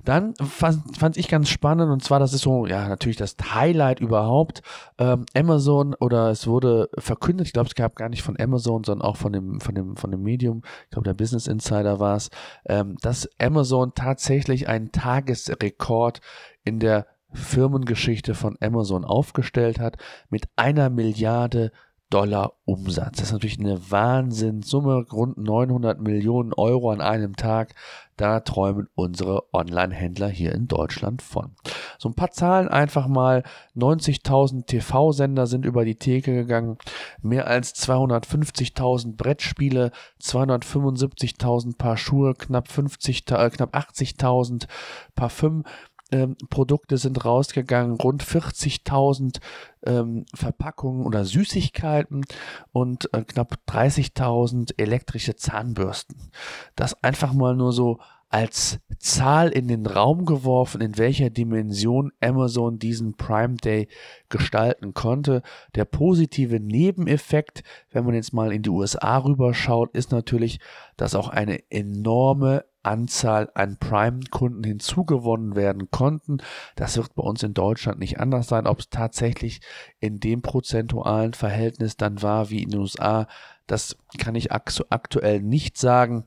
Dann 0.03 0.35
fand, 0.35 0.97
fand 0.97 1.17
ich 1.17 1.27
ganz 1.27 1.49
spannend 1.49 1.91
und 1.91 2.03
zwar, 2.03 2.19
das 2.19 2.33
ist 2.33 2.41
so, 2.41 2.67
ja, 2.67 2.87
natürlich 2.87 3.17
das 3.17 3.35
Highlight 3.53 3.99
überhaupt. 3.99 4.61
Ähm, 4.97 5.25
Amazon 5.35 5.95
oder 5.95 6.29
es 6.29 6.47
wurde 6.47 6.89
verkündet, 6.97 7.47
ich 7.47 7.53
glaube, 7.53 7.67
es 7.67 7.75
gab 7.75 7.95
gar 7.95 8.09
nicht 8.09 8.21
von 8.21 8.39
Amazon, 8.39 8.83
sondern 8.83 9.07
auch 9.07 9.17
von 9.17 9.33
dem, 9.33 9.59
von 9.59 9.73
dem, 9.73 9.95
von 9.97 10.11
dem 10.11 10.21
Medium, 10.21 10.61
ich 10.85 10.91
glaube, 10.91 11.05
der 11.05 11.13
Business 11.13 11.47
Insider 11.47 11.99
war 11.99 12.17
es, 12.17 12.29
ähm, 12.65 12.97
dass 13.01 13.27
Amazon 13.39 13.93
tatsächlich 13.95 14.67
einen 14.67 14.91
Tagesrekord 14.91 16.21
in 16.63 16.79
der 16.79 17.07
Firmengeschichte 17.33 18.35
von 18.35 18.57
Amazon 18.61 19.03
aufgestellt 19.03 19.79
hat 19.79 19.97
mit 20.29 20.47
einer 20.55 20.89
Milliarde 20.89 21.71
Dollar 22.09 22.53
Umsatz. 22.65 23.17
Das 23.17 23.27
ist 23.27 23.33
natürlich 23.33 23.59
eine 23.59 23.91
Wahnsinnssumme, 23.91 25.07
rund 25.11 25.37
900 25.37 25.99
Millionen 25.99 26.53
Euro 26.53 26.91
an 26.91 27.01
einem 27.01 27.35
Tag. 27.35 27.75
Da 28.15 28.39
träumen 28.39 28.87
unsere 28.95 29.53
Online-Händler 29.53 30.29
hier 30.29 30.53
in 30.53 30.67
Deutschland 30.67 31.21
von. 31.21 31.51
So 31.99 32.09
ein 32.09 32.15
paar 32.15 32.31
Zahlen 32.31 32.67
einfach 32.67 33.07
mal. 33.07 33.43
90.000 33.75 34.65
TV-Sender 34.65 35.45
sind 35.45 35.65
über 35.65 35.85
die 35.85 35.95
Theke 35.95 36.33
gegangen, 36.33 36.77
mehr 37.21 37.45
als 37.45 37.75
250.000 37.75 39.15
Brettspiele, 39.15 39.91
275.000 40.21 41.77
Paar 41.77 41.97
Schuhe, 41.97 42.33
knapp 42.33 42.69
50, 42.69 43.29
äh, 43.31 43.49
knapp 43.51 43.75
80.000 43.75 44.67
Parfüm 45.15 45.63
ähm, 46.11 46.35
Produkte 46.49 46.97
sind 46.97 47.23
rausgegangen, 47.23 47.95
rund 47.95 48.23
40.000 48.23 49.39
ähm, 49.85 50.25
Verpackungen 50.33 51.05
oder 51.05 51.25
Süßigkeiten 51.25 52.25
und 52.71 53.13
äh, 53.13 53.23
knapp 53.23 53.59
30.000 53.67 54.73
elektrische 54.77 55.35
Zahnbürsten. 55.35 56.31
Das 56.75 57.03
einfach 57.03 57.33
mal 57.33 57.55
nur 57.55 57.73
so 57.73 57.99
als 58.29 58.79
Zahl 58.99 59.49
in 59.49 59.67
den 59.67 59.85
Raum 59.85 60.25
geworfen, 60.25 60.81
in 60.81 60.97
welcher 60.97 61.29
Dimension 61.29 62.11
Amazon 62.19 62.77
diesen 62.77 63.15
Prime 63.15 63.55
Day 63.55 63.87
gestalten 64.27 64.93
konnte. 64.93 65.43
Der 65.75 65.85
positive 65.85 66.59
Nebeneffekt, 66.59 67.63
wenn 67.91 68.05
man 68.05 68.15
jetzt 68.15 68.33
mal 68.33 68.51
in 68.51 68.63
die 68.63 68.69
USA 68.69 69.17
rüberschaut, 69.19 69.95
ist 69.95 70.11
natürlich, 70.11 70.59
dass 70.97 71.15
auch 71.15 71.29
eine 71.29 71.59
enorme 71.71 72.65
Anzahl 72.87 73.51
an 73.53 73.77
Prime-Kunden 73.77 74.63
hinzugewonnen 74.63 75.55
werden 75.55 75.91
konnten. 75.91 76.37
Das 76.75 76.97
wird 76.97 77.13
bei 77.15 77.23
uns 77.23 77.43
in 77.43 77.53
Deutschland 77.53 77.99
nicht 77.99 78.19
anders 78.19 78.47
sein. 78.47 78.65
Ob 78.65 78.79
es 78.79 78.89
tatsächlich 78.89 79.61
in 79.99 80.19
dem 80.19 80.41
prozentualen 80.41 81.33
Verhältnis 81.33 81.97
dann 81.97 82.21
war 82.21 82.49
wie 82.49 82.63
in 82.63 82.69
den 82.69 82.79
USA, 82.79 83.27
das 83.67 83.97
kann 84.17 84.35
ich 84.35 84.51
aktuell 84.51 85.41
nicht 85.41 85.77
sagen. 85.77 86.25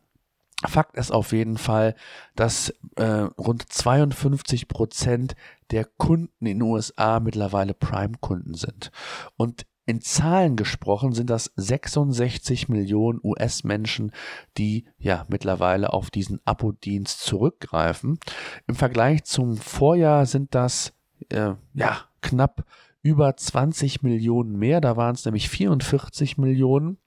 Fakt 0.66 0.96
ist 0.96 1.10
auf 1.10 1.32
jeden 1.32 1.56
Fall, 1.56 1.94
dass 2.36 2.74
äh, 2.96 3.04
rund 3.04 3.72
52 3.72 4.68
Prozent 4.68 5.34
der 5.70 5.86
Kunden 5.86 6.46
in 6.46 6.58
den 6.58 6.62
USA 6.62 7.18
mittlerweile 7.18 7.72
Prime-Kunden 7.72 8.54
sind. 8.54 8.90
Und 9.38 9.64
in 9.90 10.00
Zahlen 10.00 10.54
gesprochen 10.54 11.14
sind 11.14 11.30
das 11.30 11.50
66 11.56 12.68
Millionen 12.68 13.18
US-Menschen, 13.24 14.12
die 14.56 14.84
ja 14.98 15.26
mittlerweile 15.28 15.92
auf 15.92 16.10
diesen 16.10 16.38
Abo-Dienst 16.44 17.20
zurückgreifen. 17.24 18.20
Im 18.68 18.76
Vergleich 18.76 19.24
zum 19.24 19.56
Vorjahr 19.56 20.26
sind 20.26 20.54
das 20.54 20.92
äh, 21.30 21.54
ja 21.74 22.04
knapp 22.20 22.64
über 23.02 23.36
20 23.36 24.04
Millionen 24.04 24.56
mehr. 24.56 24.80
Da 24.80 24.96
waren 24.96 25.16
es 25.16 25.24
nämlich 25.24 25.48
44 25.48 26.38
Millionen. 26.38 26.98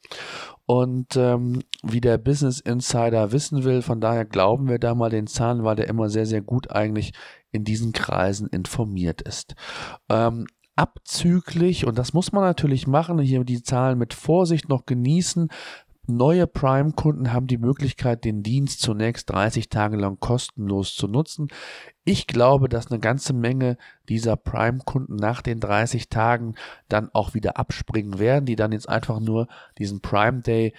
Und 0.65 1.15
ähm, 1.15 1.61
wie 1.83 2.01
der 2.01 2.17
Business 2.17 2.59
Insider 2.59 3.31
wissen 3.31 3.63
will, 3.63 3.81
von 3.81 4.01
daher 4.01 4.25
glauben 4.25 4.67
wir 4.67 4.77
da 4.79 4.93
mal 4.93 5.09
den 5.09 5.27
Zahlen, 5.27 5.63
weil 5.63 5.77
der 5.77 5.87
immer 5.87 6.09
sehr, 6.09 6.25
sehr 6.25 6.41
gut 6.41 6.69
eigentlich 6.69 7.13
in 7.53 7.63
diesen 7.63 7.93
Kreisen 7.93 8.47
informiert 8.47 9.21
ist. 9.21 9.55
Ähm, 10.09 10.47
abzüglich, 10.75 11.85
und 11.85 11.97
das 11.97 12.13
muss 12.13 12.31
man 12.31 12.43
natürlich 12.43 12.87
machen, 12.87 13.19
hier 13.19 13.43
die 13.43 13.63
Zahlen 13.63 13.97
mit 13.97 14.13
Vorsicht 14.13 14.69
noch 14.69 14.85
genießen. 14.85 15.49
Neue 16.05 16.47
Prime-Kunden 16.47 17.31
haben 17.31 17.47
die 17.47 17.57
Möglichkeit, 17.57 18.25
den 18.25 18.43
Dienst 18.43 18.81
zunächst 18.81 19.29
30 19.29 19.69
Tage 19.69 19.95
lang 19.95 20.19
kostenlos 20.19 20.95
zu 20.95 21.07
nutzen. 21.07 21.47
Ich 22.03 22.27
glaube, 22.27 22.67
dass 22.67 22.91
eine 22.91 22.99
ganze 22.99 23.31
Menge 23.31 23.77
dieser 24.09 24.35
Prime-Kunden 24.35 25.15
nach 25.15 25.41
den 25.41 25.61
30 25.61 26.09
Tagen 26.09 26.55
dann 26.89 27.09
auch 27.13 27.33
wieder 27.35 27.57
abspringen 27.57 28.19
werden, 28.19 28.45
die 28.45 28.57
dann 28.57 28.73
jetzt 28.73 28.89
einfach 28.89 29.21
nur 29.21 29.47
diesen 29.77 30.01
Prime 30.01 30.41
Day 30.41 30.73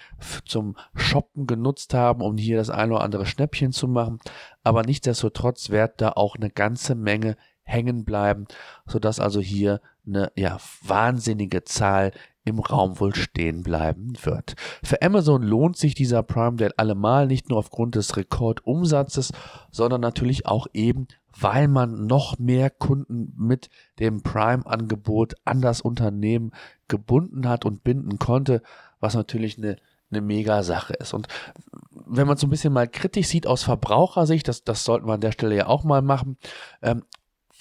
zum 0.45 0.77
Shoppen 0.95 1.47
genutzt 1.47 1.95
haben, 1.95 2.21
um 2.21 2.37
hier 2.37 2.59
das 2.59 2.69
eine 2.69 2.93
oder 2.93 3.05
andere 3.05 3.25
Schnäppchen 3.25 3.73
zu 3.73 3.89
machen. 3.89 4.19
Aber 4.63 4.83
nichtsdestotrotz 4.83 5.71
wird 5.71 6.03
da 6.03 6.11
auch 6.11 6.37
eine 6.37 6.51
ganze 6.51 6.95
Menge 6.95 7.39
hängen 7.65 8.05
bleiben, 8.05 8.47
sodass 8.87 9.21
also 9.21 9.41
hier 9.41 9.81
eine 10.07 10.31
ja, 10.37 10.59
wahnsinnige 10.83 11.65
Zahl 11.65 12.13
im 12.45 12.59
Raum 12.59 13.01
wohl 13.01 13.15
stehen 13.15 13.63
bleiben 13.63 14.13
wird. 14.23 14.55
Für 14.83 15.01
Amazon 15.01 15.43
lohnt 15.43 15.79
sich 15.79 15.95
dieser 15.95 16.23
Prime 16.23 16.57
Day 16.57 16.71
allemal 16.77 17.27
nicht 17.27 17.49
nur 17.49 17.59
aufgrund 17.59 17.95
des 17.95 18.17
Rekordumsatzes, 18.17 19.33
sondern 19.71 20.03
natürlich 20.03 20.47
auch 20.47 20.67
eben, 20.75 21.09
weil 21.39 21.69
man 21.69 22.07
noch 22.07 22.39
mehr 22.39 22.69
Kunden 22.69 23.33
mit 23.37 23.71
dem 23.99 24.23
Prime-Angebot 24.23 25.35
an 25.45 25.63
das 25.63 25.81
Unternehmen 25.81 26.53
gebunden 26.87 27.49
hat 27.49 27.65
und 27.65 27.83
binden 27.83 28.19
konnte, 28.19 28.63
was 29.01 29.15
natürlich 29.15 29.57
eine 29.57 29.77
eine 30.11 30.21
mega 30.21 30.63
Sache 30.63 30.95
ist. 30.95 31.13
Und 31.13 31.29
wenn 31.91 32.27
man 32.27 32.37
so 32.37 32.47
ein 32.47 32.51
bisschen 32.51 32.73
mal 32.73 32.89
kritisch 32.89 33.27
sieht 33.27 33.47
aus 33.47 33.63
Verbrauchersicht, 33.63 34.47
das, 34.49 34.65
das 34.65 34.85
sollten 34.85 35.07
wir 35.07 35.15
an 35.15 35.21
der 35.21 35.33
Stelle 35.33 35.57
ja 35.57 35.67
auch 35.67 35.85
mal 35.85 36.03
machen, 36.03 36.37
ähm, 36.83 37.05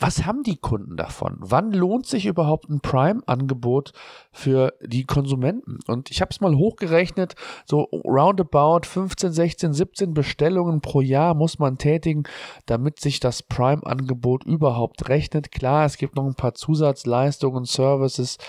was 0.04 0.26
haben 0.26 0.44
die 0.44 0.58
Kunden 0.58 0.98
davon? 0.98 1.38
Wann 1.40 1.72
lohnt 1.72 2.06
sich 2.06 2.26
überhaupt 2.26 2.70
ein 2.70 2.82
Prime-Angebot 2.82 3.94
für 4.34 4.74
die 4.82 5.06
Konsumenten? 5.06 5.80
Und 5.88 6.12
ich 6.12 6.20
habe 6.20 6.30
es 6.30 6.42
mal 6.42 6.58
hochgerechnet, 6.58 7.36
so 7.66 7.84
roundabout 7.84 8.82
15, 8.86 9.32
16, 9.32 9.74
17 9.74 10.14
Bestellungen 10.14 10.82
pro 10.82 11.00
Jahr 11.00 11.36
muss 11.36 11.58
man 11.58 11.78
tätigen, 11.78 12.24
damit 12.66 13.00
sich 13.00 13.22
das 13.22 13.44
Prime-Angebot 13.44 14.44
überhaupt 14.44 15.08
rechnet. 15.08 15.54
Klar, 15.54 15.86
es 15.86 15.96
gibt 15.96 16.18
noch 16.18 16.26
ein 16.26 16.36
paar 16.36 16.54
Zusatzleistungen, 16.54 17.64
Services, 17.64 18.40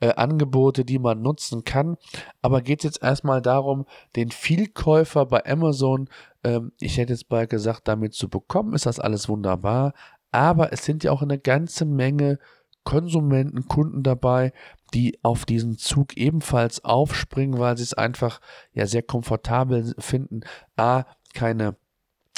äh, 0.00 0.12
Angebote, 0.12 0.84
die 0.84 0.98
man 0.98 1.22
nutzen 1.22 1.64
kann. 1.64 1.96
Aber 2.42 2.60
geht 2.60 2.80
es 2.80 2.84
jetzt 2.84 3.02
erstmal 3.02 3.40
darum, 3.40 3.86
den 4.14 4.30
Vielkäufer 4.30 5.24
bei 5.24 5.46
Amazon 5.46 6.10
ähm, 6.44 6.70
ich 6.78 6.98
hätte 6.98 7.12
jetzt 7.12 7.28
bald 7.28 7.50
gesagt, 7.50 7.88
damit 7.88 8.14
zu 8.14 8.28
bekommen, 8.28 8.72
ist 8.74 8.86
das 8.86 9.00
alles 9.00 9.28
wunderbar 9.28 9.92
aber 10.30 10.72
es 10.72 10.84
sind 10.84 11.04
ja 11.04 11.12
auch 11.12 11.22
eine 11.22 11.38
ganze 11.38 11.84
Menge 11.84 12.38
Konsumenten, 12.84 13.68
Kunden 13.68 14.02
dabei, 14.02 14.52
die 14.94 15.18
auf 15.22 15.44
diesen 15.44 15.76
Zug 15.76 16.16
ebenfalls 16.16 16.84
aufspringen, 16.84 17.58
weil 17.58 17.76
sie 17.76 17.82
es 17.82 17.94
einfach 17.94 18.40
ja 18.72 18.86
sehr 18.86 19.02
komfortabel 19.02 19.94
finden. 19.98 20.40
A, 20.76 21.04
keine 21.34 21.76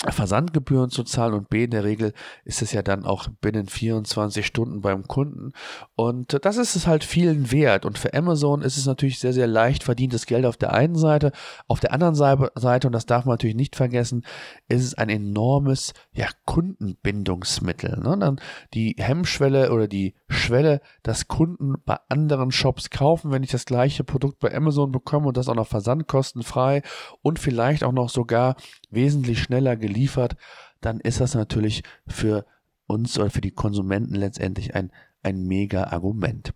Versandgebühren 0.09 0.91
zu 0.91 1.05
zahlen 1.05 1.35
und 1.35 1.51
B, 1.51 1.65
in 1.65 1.71
der 1.71 1.85
Regel 1.85 2.15
ist 2.45 2.63
es 2.63 2.73
ja 2.73 2.83
dann 2.83 3.05
auch 3.05 3.29
binnen 3.41 3.67
24 3.67 4.47
Stunden 4.47 4.81
beim 4.81 5.07
Kunden 5.07 5.53
und 5.95 6.39
das 6.43 6.57
ist 6.57 6.75
es 6.75 6.87
halt 6.87 7.05
vielen 7.05 7.53
wert 7.53 7.85
und 7.85 7.99
für 7.99 8.15
Amazon 8.15 8.63
ist 8.63 8.79
es 8.79 8.87
natürlich 8.87 9.19
sehr, 9.19 9.35
sehr 9.35 9.47
leicht 9.47 9.85
verdientes 9.85 10.25
Geld 10.25 10.47
auf 10.47 10.57
der 10.57 10.73
einen 10.73 10.97
Seite, 10.97 11.33
auf 11.69 11.81
der 11.81 11.93
anderen 11.93 12.15
Seite 12.15 12.87
und 12.87 12.93
das 12.95 13.05
darf 13.05 13.27
man 13.27 13.35
natürlich 13.35 13.57
nicht 13.57 13.77
vergessen, 13.77 14.25
ist 14.69 14.85
es 14.85 14.95
ein 14.95 15.11
enormes 15.11 15.93
ja, 16.13 16.29
Kundenbindungsmittel. 16.47 17.99
Ne? 18.01 18.17
Dann 18.19 18.41
die 18.73 18.97
Hemmschwelle 18.99 19.71
oder 19.71 19.87
die 19.87 20.15
Schwelle, 20.29 20.81
dass 21.03 21.29
Kunden 21.29 21.75
bei 21.85 21.99
anderen 22.09 22.53
Shops 22.53 22.89
kaufen, 22.89 23.31
wenn 23.31 23.43
ich 23.43 23.51
das 23.51 23.67
gleiche 23.67 24.05
Produkt 24.05 24.39
bei 24.39 24.55
Amazon 24.55 24.93
bekomme 24.93 25.29
und 25.29 25.37
das 25.37 25.49
auch 25.49 25.55
noch 25.55 25.67
versandkostenfrei 25.67 26.83
und 27.21 27.39
vielleicht 27.39 27.85
auch 27.85 27.93
noch 27.93 28.09
sogar 28.09 28.57
wesentlich 28.91 29.41
schneller 29.43 29.77
geliefert, 29.77 30.37
dann 30.81 31.01
ist 31.01 31.21
das 31.21 31.35
natürlich 31.35 31.83
für 32.07 32.47
uns 32.87 33.19
oder 33.19 33.31
für 33.31 33.41
die 33.41 33.53
Konsumenten 33.53 34.15
letztendlich 34.15 34.75
ein, 34.75 34.91
ein 35.23 35.43
mega 35.43 35.85
Argument. 35.85 36.53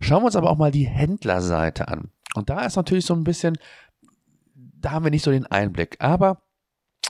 Schauen 0.00 0.22
wir 0.22 0.26
uns 0.26 0.36
aber 0.36 0.50
auch 0.50 0.58
mal 0.58 0.70
die 0.70 0.86
Händlerseite 0.86 1.88
an. 1.88 2.10
Und 2.34 2.50
da 2.50 2.64
ist 2.64 2.76
natürlich 2.76 3.06
so 3.06 3.14
ein 3.14 3.24
bisschen, 3.24 3.58
da 4.54 4.92
haben 4.92 5.04
wir 5.04 5.10
nicht 5.10 5.24
so 5.24 5.30
den 5.30 5.46
Einblick. 5.46 5.96
Aber 6.00 6.42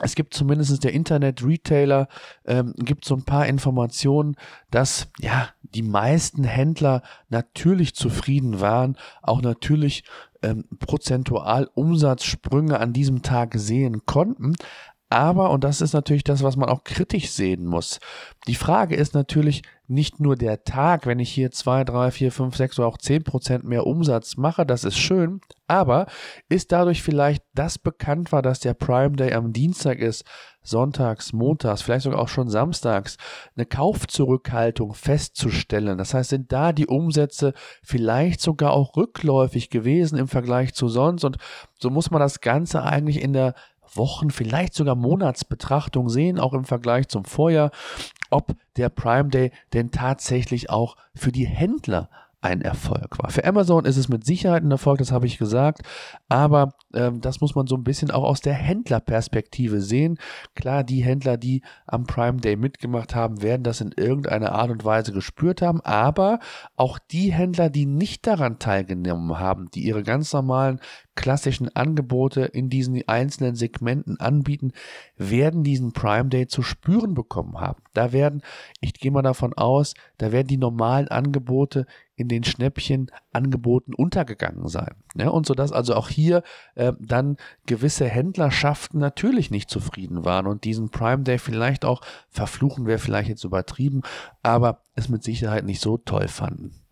es 0.00 0.14
gibt 0.14 0.34
zumindest 0.34 0.84
der 0.84 0.92
Internet-Retailer, 0.92 2.08
ähm, 2.44 2.74
gibt 2.76 3.04
so 3.04 3.14
ein 3.14 3.24
paar 3.24 3.46
Informationen, 3.46 4.36
dass 4.70 5.08
ja 5.18 5.48
die 5.62 5.82
meisten 5.82 6.44
Händler 6.44 7.02
natürlich 7.28 7.94
zufrieden 7.94 8.60
waren, 8.60 8.96
auch 9.22 9.40
natürlich 9.40 10.04
ähm, 10.46 10.64
prozentual 10.78 11.68
Umsatzsprünge 11.74 12.78
an 12.78 12.92
diesem 12.92 13.22
Tag 13.22 13.54
sehen 13.56 14.06
konnten. 14.06 14.54
Aber, 15.08 15.50
und 15.50 15.62
das 15.62 15.80
ist 15.80 15.92
natürlich 15.92 16.24
das, 16.24 16.42
was 16.42 16.56
man 16.56 16.68
auch 16.68 16.82
kritisch 16.82 17.30
sehen 17.30 17.64
muss, 17.64 18.00
die 18.48 18.56
Frage 18.56 18.96
ist 18.96 19.14
natürlich 19.14 19.62
nicht 19.86 20.18
nur 20.18 20.34
der 20.34 20.64
Tag, 20.64 21.06
wenn 21.06 21.20
ich 21.20 21.30
hier 21.30 21.52
zwei, 21.52 21.84
drei, 21.84 22.10
vier, 22.10 22.32
fünf, 22.32 22.56
sechs 22.56 22.76
oder 22.78 22.88
auch 22.88 22.98
zehn 22.98 23.22
Prozent 23.22 23.62
mehr 23.62 23.86
Umsatz 23.86 24.36
mache, 24.36 24.66
das 24.66 24.82
ist 24.82 24.98
schön, 24.98 25.40
aber 25.68 26.06
ist 26.48 26.72
dadurch 26.72 27.04
vielleicht 27.04 27.44
das 27.54 27.78
bekannt 27.78 28.32
war, 28.32 28.42
dass 28.42 28.58
der 28.58 28.74
Prime 28.74 29.14
Day 29.14 29.32
am 29.32 29.52
Dienstag 29.52 30.00
ist, 30.00 30.24
sonntags, 30.66 31.32
montags, 31.32 31.82
vielleicht 31.82 32.04
sogar 32.04 32.20
auch 32.20 32.28
schon 32.28 32.48
samstags, 32.48 33.16
eine 33.56 33.66
Kaufzurückhaltung 33.66 34.94
festzustellen. 34.94 35.98
Das 35.98 36.14
heißt, 36.14 36.30
sind 36.30 36.52
da 36.52 36.72
die 36.72 36.86
Umsätze 36.86 37.52
vielleicht 37.82 38.40
sogar 38.40 38.72
auch 38.72 38.96
rückläufig 38.96 39.70
gewesen 39.70 40.18
im 40.18 40.28
Vergleich 40.28 40.74
zu 40.74 40.88
sonst 40.88 41.24
und 41.24 41.36
so 41.78 41.90
muss 41.90 42.10
man 42.10 42.20
das 42.20 42.40
Ganze 42.40 42.82
eigentlich 42.82 43.20
in 43.20 43.32
der 43.32 43.54
Wochen, 43.94 44.30
vielleicht 44.30 44.74
sogar 44.74 44.94
Monatsbetrachtung 44.94 46.08
sehen, 46.08 46.40
auch 46.40 46.52
im 46.52 46.64
Vergleich 46.64 47.08
zum 47.08 47.24
Vorjahr, 47.24 47.70
ob 48.30 48.54
der 48.76 48.88
Prime 48.88 49.28
Day 49.28 49.52
denn 49.72 49.90
tatsächlich 49.90 50.70
auch 50.70 50.96
für 51.14 51.32
die 51.32 51.46
Händler 51.46 52.10
ein 52.40 52.60
Erfolg 52.60 53.18
war. 53.22 53.30
Für 53.30 53.44
Amazon 53.44 53.84
ist 53.84 53.96
es 53.96 54.08
mit 54.08 54.24
Sicherheit 54.24 54.62
ein 54.62 54.70
Erfolg, 54.70 54.98
das 54.98 55.10
habe 55.10 55.26
ich 55.26 55.38
gesagt, 55.38 55.80
aber 56.28 56.74
ähm, 56.94 57.20
das 57.20 57.40
muss 57.40 57.54
man 57.54 57.66
so 57.66 57.76
ein 57.76 57.82
bisschen 57.82 58.10
auch 58.10 58.24
aus 58.24 58.40
der 58.40 58.54
Händlerperspektive 58.54 59.80
sehen. 59.80 60.18
Klar, 60.54 60.84
die 60.84 61.02
Händler, 61.02 61.38
die 61.38 61.62
am 61.86 62.04
Prime 62.04 62.40
Day 62.40 62.56
mitgemacht 62.56 63.14
haben, 63.14 63.42
werden 63.42 63.62
das 63.62 63.80
in 63.80 63.92
irgendeiner 63.96 64.52
Art 64.52 64.70
und 64.70 64.84
Weise 64.84 65.12
gespürt 65.12 65.62
haben, 65.62 65.80
aber 65.80 66.38
auch 66.76 66.98
die 66.98 67.32
Händler, 67.32 67.70
die 67.70 67.86
nicht 67.86 68.26
daran 68.26 68.58
teilgenommen 68.58 69.38
haben, 69.38 69.70
die 69.74 69.84
ihre 69.84 70.02
ganz 70.02 70.32
normalen 70.32 70.80
klassischen 71.16 71.74
Angebote 71.74 72.42
in 72.42 72.70
diesen 72.70 73.02
einzelnen 73.08 73.56
Segmenten 73.56 74.20
anbieten, 74.20 74.72
werden 75.16 75.64
diesen 75.64 75.92
Prime 75.92 76.28
Day 76.28 76.46
zu 76.46 76.62
spüren 76.62 77.14
bekommen 77.14 77.60
haben. 77.60 77.82
Da 77.94 78.12
werden, 78.12 78.42
ich 78.80 78.94
gehe 78.94 79.10
mal 79.10 79.22
davon 79.22 79.54
aus, 79.54 79.94
da 80.18 80.30
werden 80.30 80.46
die 80.46 80.58
normalen 80.58 81.08
Angebote 81.08 81.86
in 82.14 82.28
den 82.28 82.44
Schnäppchenangeboten 82.44 83.94
untergegangen 83.94 84.68
sein. 84.68 84.94
Ja, 85.16 85.28
und 85.28 85.46
so 85.46 85.54
dass 85.54 85.72
also 85.72 85.94
auch 85.94 86.08
hier 86.08 86.42
äh, 86.74 86.92
dann 86.98 87.36
gewisse 87.66 88.06
Händlerschaften 88.06 89.00
natürlich 89.00 89.50
nicht 89.50 89.70
zufrieden 89.70 90.24
waren 90.24 90.46
und 90.46 90.64
diesen 90.64 90.90
Prime 90.90 91.24
Day 91.24 91.38
vielleicht 91.38 91.84
auch 91.84 92.02
verfluchen 92.28 92.86
wäre 92.86 92.98
vielleicht 92.98 93.28
jetzt 93.28 93.44
übertrieben, 93.44 94.02
aber 94.42 94.82
es 94.94 95.08
mit 95.08 95.22
Sicherheit 95.22 95.64
nicht 95.64 95.80
so 95.80 95.98
toll 95.98 96.28
fanden. 96.28 96.85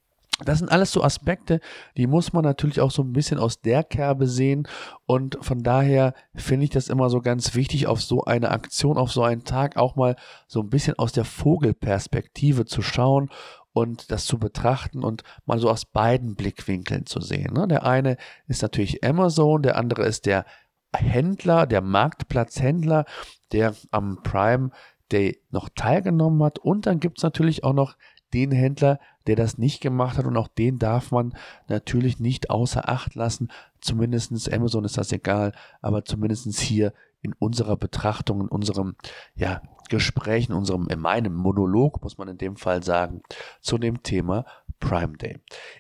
Das 0.44 0.58
sind 0.58 0.70
alles 0.70 0.90
so 0.90 1.04
Aspekte, 1.04 1.60
die 1.96 2.08
muss 2.08 2.32
man 2.32 2.42
natürlich 2.42 2.80
auch 2.80 2.90
so 2.90 3.02
ein 3.02 3.12
bisschen 3.12 3.38
aus 3.38 3.60
der 3.60 3.84
Kerbe 3.84 4.26
sehen. 4.26 4.66
Und 5.06 5.38
von 5.40 5.62
daher 5.62 6.12
finde 6.34 6.64
ich 6.64 6.70
das 6.70 6.88
immer 6.88 7.08
so 7.08 7.20
ganz 7.20 7.54
wichtig, 7.54 7.86
auf 7.86 8.02
so 8.02 8.24
eine 8.24 8.50
Aktion, 8.50 8.98
auf 8.98 9.12
so 9.12 9.22
einen 9.22 9.44
Tag 9.44 9.76
auch 9.76 9.94
mal 9.94 10.16
so 10.48 10.60
ein 10.60 10.70
bisschen 10.70 10.98
aus 10.98 11.12
der 11.12 11.24
Vogelperspektive 11.24 12.64
zu 12.64 12.82
schauen 12.82 13.30
und 13.72 14.10
das 14.10 14.24
zu 14.24 14.38
betrachten 14.38 15.04
und 15.04 15.22
mal 15.46 15.60
so 15.60 15.70
aus 15.70 15.84
beiden 15.84 16.34
Blickwinkeln 16.34 17.06
zu 17.06 17.20
sehen. 17.20 17.52
Ne? 17.54 17.68
Der 17.68 17.84
eine 17.84 18.16
ist 18.48 18.62
natürlich 18.62 19.04
Amazon, 19.04 19.62
der 19.62 19.76
andere 19.76 20.04
ist 20.04 20.26
der 20.26 20.46
Händler, 20.92 21.66
der 21.66 21.80
Marktplatzhändler, 21.80 23.04
der 23.52 23.74
am 23.90 24.22
Prime 24.22 24.70
Day 25.12 25.40
noch 25.50 25.68
teilgenommen 25.68 26.42
hat. 26.42 26.58
Und 26.58 26.86
dann 26.86 27.00
gibt 27.00 27.18
es 27.18 27.24
natürlich 27.24 27.64
auch 27.64 27.72
noch 27.72 27.96
den 28.32 28.52
Händler, 28.52 28.98
der 29.26 29.36
das 29.36 29.58
nicht 29.58 29.80
gemacht 29.80 30.18
hat 30.18 30.26
und 30.26 30.36
auch 30.36 30.48
den 30.48 30.78
darf 30.78 31.10
man 31.10 31.34
natürlich 31.68 32.20
nicht 32.20 32.50
außer 32.50 32.88
Acht 32.88 33.14
lassen. 33.14 33.50
Zumindestens 33.80 34.48
Amazon 34.48 34.84
ist 34.84 34.98
das 34.98 35.12
egal, 35.12 35.52
aber 35.80 36.04
zumindestens 36.04 36.60
hier 36.60 36.92
in 37.22 37.32
unserer 37.38 37.76
Betrachtung, 37.76 38.42
in 38.42 38.48
unserem 38.48 38.96
ja, 39.34 39.62
Gespräch, 39.88 40.48
in 40.48 40.54
unserem, 40.54 40.88
in 40.88 41.00
meinem 41.00 41.34
Monolog, 41.34 42.02
muss 42.02 42.18
man 42.18 42.28
in 42.28 42.38
dem 42.38 42.56
Fall 42.56 42.82
sagen, 42.82 43.22
zu 43.60 43.78
dem 43.78 44.02
Thema 44.02 44.44
Prime 44.78 45.16
Day. 45.16 45.38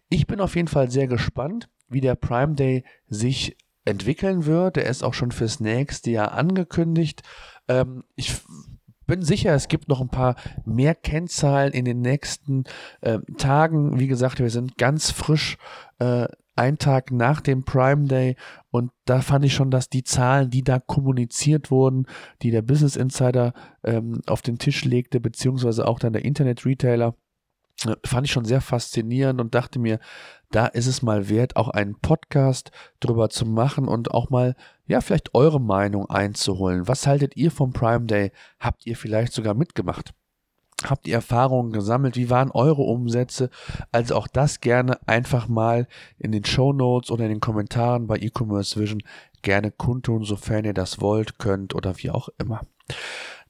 Ich 0.08 0.26
bin 0.26 0.40
auf 0.40 0.56
jeden 0.56 0.68
Fall 0.68 0.90
sehr 0.90 1.06
gespannt, 1.06 1.68
wie 1.88 2.00
der 2.00 2.14
Prime 2.14 2.54
Day 2.54 2.84
sich 3.08 3.56
entwickeln 3.84 4.46
wird. 4.46 4.76
Der 4.76 4.86
ist 4.86 5.04
auch 5.04 5.14
schon 5.14 5.32
fürs 5.32 5.60
nächste 5.60 6.10
Jahr 6.10 6.32
angekündigt. 6.32 7.22
Ähm, 7.68 8.04
ich 8.16 8.34
bin 9.06 9.22
sicher, 9.22 9.54
es 9.54 9.68
gibt 9.68 9.88
noch 9.88 10.00
ein 10.00 10.08
paar 10.08 10.36
mehr 10.64 10.94
Kennzahlen 10.94 11.72
in 11.72 11.84
den 11.84 12.00
nächsten 12.00 12.64
äh, 13.00 13.18
Tagen. 13.38 13.98
Wie 13.98 14.06
gesagt, 14.06 14.38
wir 14.38 14.50
sind 14.50 14.78
ganz 14.78 15.10
frisch 15.10 15.58
äh, 15.98 16.26
ein 16.56 16.78
Tag 16.78 17.10
nach 17.10 17.40
dem 17.40 17.64
Prime 17.64 18.06
Day 18.06 18.36
und 18.70 18.92
da 19.06 19.20
fand 19.20 19.44
ich 19.44 19.54
schon, 19.54 19.70
dass 19.70 19.88
die 19.88 20.04
Zahlen, 20.04 20.50
die 20.50 20.62
da 20.62 20.78
kommuniziert 20.78 21.70
wurden, 21.70 22.06
die 22.42 22.50
der 22.50 22.62
Business 22.62 22.96
Insider 22.96 23.52
ähm, 23.82 24.20
auf 24.26 24.42
den 24.42 24.58
Tisch 24.58 24.84
legte, 24.84 25.20
beziehungsweise 25.20 25.86
auch 25.86 25.98
dann 25.98 26.12
der 26.12 26.24
Internet 26.24 26.64
Retailer, 26.64 27.16
fand 28.04 28.26
ich 28.26 28.32
schon 28.32 28.44
sehr 28.44 28.60
faszinierend 28.60 29.40
und 29.40 29.54
dachte 29.54 29.78
mir, 29.78 29.98
da 30.50 30.66
ist 30.66 30.86
es 30.86 31.02
mal 31.02 31.28
wert, 31.28 31.56
auch 31.56 31.68
einen 31.68 31.98
Podcast 31.98 32.70
drüber 33.00 33.28
zu 33.28 33.44
machen 33.44 33.88
und 33.88 34.12
auch 34.12 34.30
mal, 34.30 34.54
ja, 34.86 35.00
vielleicht 35.00 35.34
eure 35.34 35.60
Meinung 35.60 36.08
einzuholen. 36.08 36.86
Was 36.86 37.06
haltet 37.06 37.36
ihr 37.36 37.50
vom 37.50 37.72
Prime 37.72 38.06
Day? 38.06 38.32
Habt 38.60 38.86
ihr 38.86 38.96
vielleicht 38.96 39.32
sogar 39.32 39.54
mitgemacht? 39.54 40.14
Habt 40.84 41.06
ihr 41.06 41.14
Erfahrungen 41.14 41.72
gesammelt? 41.72 42.16
Wie 42.16 42.30
waren 42.30 42.50
eure 42.50 42.82
Umsätze? 42.82 43.50
Also 43.90 44.16
auch 44.16 44.28
das 44.28 44.60
gerne 44.60 44.98
einfach 45.08 45.48
mal 45.48 45.86
in 46.18 46.32
den 46.32 46.44
Show 46.44 46.72
Notes 46.72 47.10
oder 47.10 47.24
in 47.24 47.30
den 47.30 47.40
Kommentaren 47.40 48.06
bei 48.06 48.16
E-Commerce 48.16 48.78
Vision 48.78 49.02
gerne 49.42 49.70
kundtun, 49.70 50.24
sofern 50.24 50.64
ihr 50.64 50.74
das 50.74 51.00
wollt, 51.00 51.38
könnt 51.38 51.74
oder 51.74 51.96
wie 51.98 52.10
auch 52.10 52.28
immer. 52.38 52.60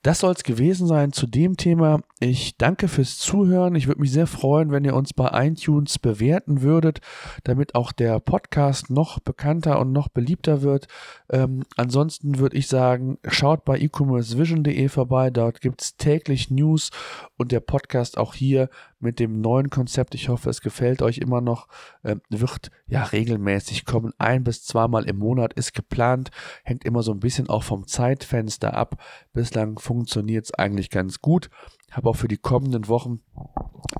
Das 0.04 0.18
soll 0.18 0.32
es 0.32 0.44
gewesen 0.44 0.86
sein 0.86 1.12
zu 1.12 1.26
dem 1.26 1.56
Thema. 1.56 2.02
Ich 2.20 2.58
danke 2.58 2.88
fürs 2.88 3.16
Zuhören. 3.16 3.74
Ich 3.74 3.86
würde 3.86 4.02
mich 4.02 4.12
sehr 4.12 4.26
freuen, 4.26 4.70
wenn 4.70 4.84
ihr 4.84 4.94
uns 4.94 5.14
bei 5.14 5.30
iTunes 5.46 5.98
bewerten 5.98 6.60
würdet, 6.60 7.00
damit 7.44 7.74
auch 7.74 7.90
der 7.90 8.20
Podcast 8.20 8.90
noch 8.90 9.18
bekannter 9.18 9.80
und 9.80 9.92
noch 9.92 10.08
beliebter 10.08 10.60
wird. 10.60 10.88
Ähm, 11.30 11.64
ansonsten 11.78 12.38
würde 12.38 12.58
ich 12.58 12.68
sagen, 12.68 13.16
schaut 13.26 13.64
bei 13.64 13.78
e-commercevision.de 13.78 14.88
vorbei. 14.90 15.30
Dort 15.30 15.62
gibt 15.62 15.80
es 15.80 15.96
täglich 15.96 16.50
News 16.50 16.90
und 17.38 17.50
der 17.50 17.60
Podcast 17.60 18.18
auch 18.18 18.34
hier 18.34 18.68
mit 19.04 19.20
dem 19.20 19.40
neuen 19.40 19.70
Konzept. 19.70 20.14
Ich 20.14 20.28
hoffe, 20.28 20.50
es 20.50 20.60
gefällt 20.60 21.02
euch 21.02 21.18
immer 21.18 21.40
noch. 21.40 21.68
Äh, 22.02 22.16
wird 22.30 22.70
ja 22.86 23.04
regelmäßig 23.04 23.84
kommen. 23.84 24.12
Ein 24.18 24.42
bis 24.42 24.64
zweimal 24.64 25.04
im 25.04 25.18
Monat 25.18 25.52
ist 25.52 25.74
geplant. 25.74 26.30
Hängt 26.64 26.84
immer 26.84 27.02
so 27.02 27.12
ein 27.12 27.20
bisschen 27.20 27.48
auch 27.48 27.62
vom 27.62 27.86
Zeitfenster 27.86 28.74
ab. 28.74 29.00
Bislang 29.32 29.78
funktioniert 29.78 30.46
es 30.46 30.54
eigentlich 30.54 30.90
ganz 30.90 31.20
gut. 31.20 31.50
Habe 31.92 32.08
auch 32.08 32.16
für 32.16 32.28
die 32.28 32.38
kommenden 32.38 32.88
Wochen 32.88 33.20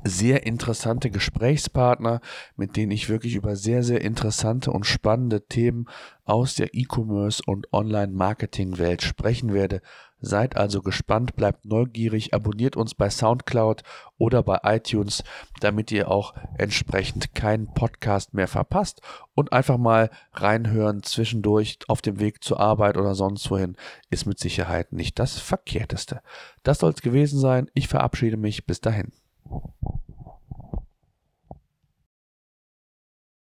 sehr 0.05 0.47
interessante 0.47 1.11
Gesprächspartner, 1.11 2.21
mit 2.57 2.77
denen 2.77 2.93
ich 2.93 3.09
wirklich 3.09 3.35
über 3.35 3.57
sehr, 3.57 3.83
sehr 3.83 4.01
interessante 4.01 4.71
und 4.71 4.85
spannende 4.87 5.47
Themen 5.47 5.87
aus 6.25 6.55
der 6.55 6.75
E-Commerce 6.75 7.43
und 7.47 7.73
Online-Marketing-Welt 7.73 9.03
sprechen 9.03 9.53
werde. 9.53 9.81
Seid 10.21 10.57
also 10.57 10.81
gespannt, 10.81 11.37
bleibt 11.37 11.67
neugierig, 11.67 12.33
abonniert 12.33 12.77
uns 12.77 12.95
bei 12.95 13.11
SoundCloud 13.11 13.83
oder 14.17 14.43
bei 14.43 14.59
iTunes, 14.63 15.23
damit 15.61 15.93
ihr 15.93 16.11
auch 16.11 16.35
entsprechend 16.57 17.35
keinen 17.35 17.67
Podcast 17.75 18.33
mehr 18.33 18.49
verpasst 18.49 19.03
und 19.35 19.53
einfach 19.53 19.77
mal 19.77 20.09
reinhören 20.33 21.03
zwischendurch 21.03 21.79
auf 21.89 22.01
dem 22.01 22.21
Weg 22.21 22.43
zur 22.43 22.59
Arbeit 22.59 22.97
oder 22.97 23.15
sonst 23.15 23.51
wohin 23.51 23.77
ist 24.09 24.25
mit 24.25 24.39
Sicherheit 24.39 24.93
nicht 24.93 25.19
das 25.19 25.39
Verkehrteste. 25.39 26.23
Das 26.63 26.79
soll 26.79 26.93
es 26.93 27.03
gewesen 27.03 27.39
sein. 27.39 27.71
Ich 27.75 27.89
verabschiede 27.89 28.39
mich. 28.39 28.65
Bis 28.65 28.81
dahin. 28.81 29.13
Thank 29.51 29.63
you. 29.83 30.04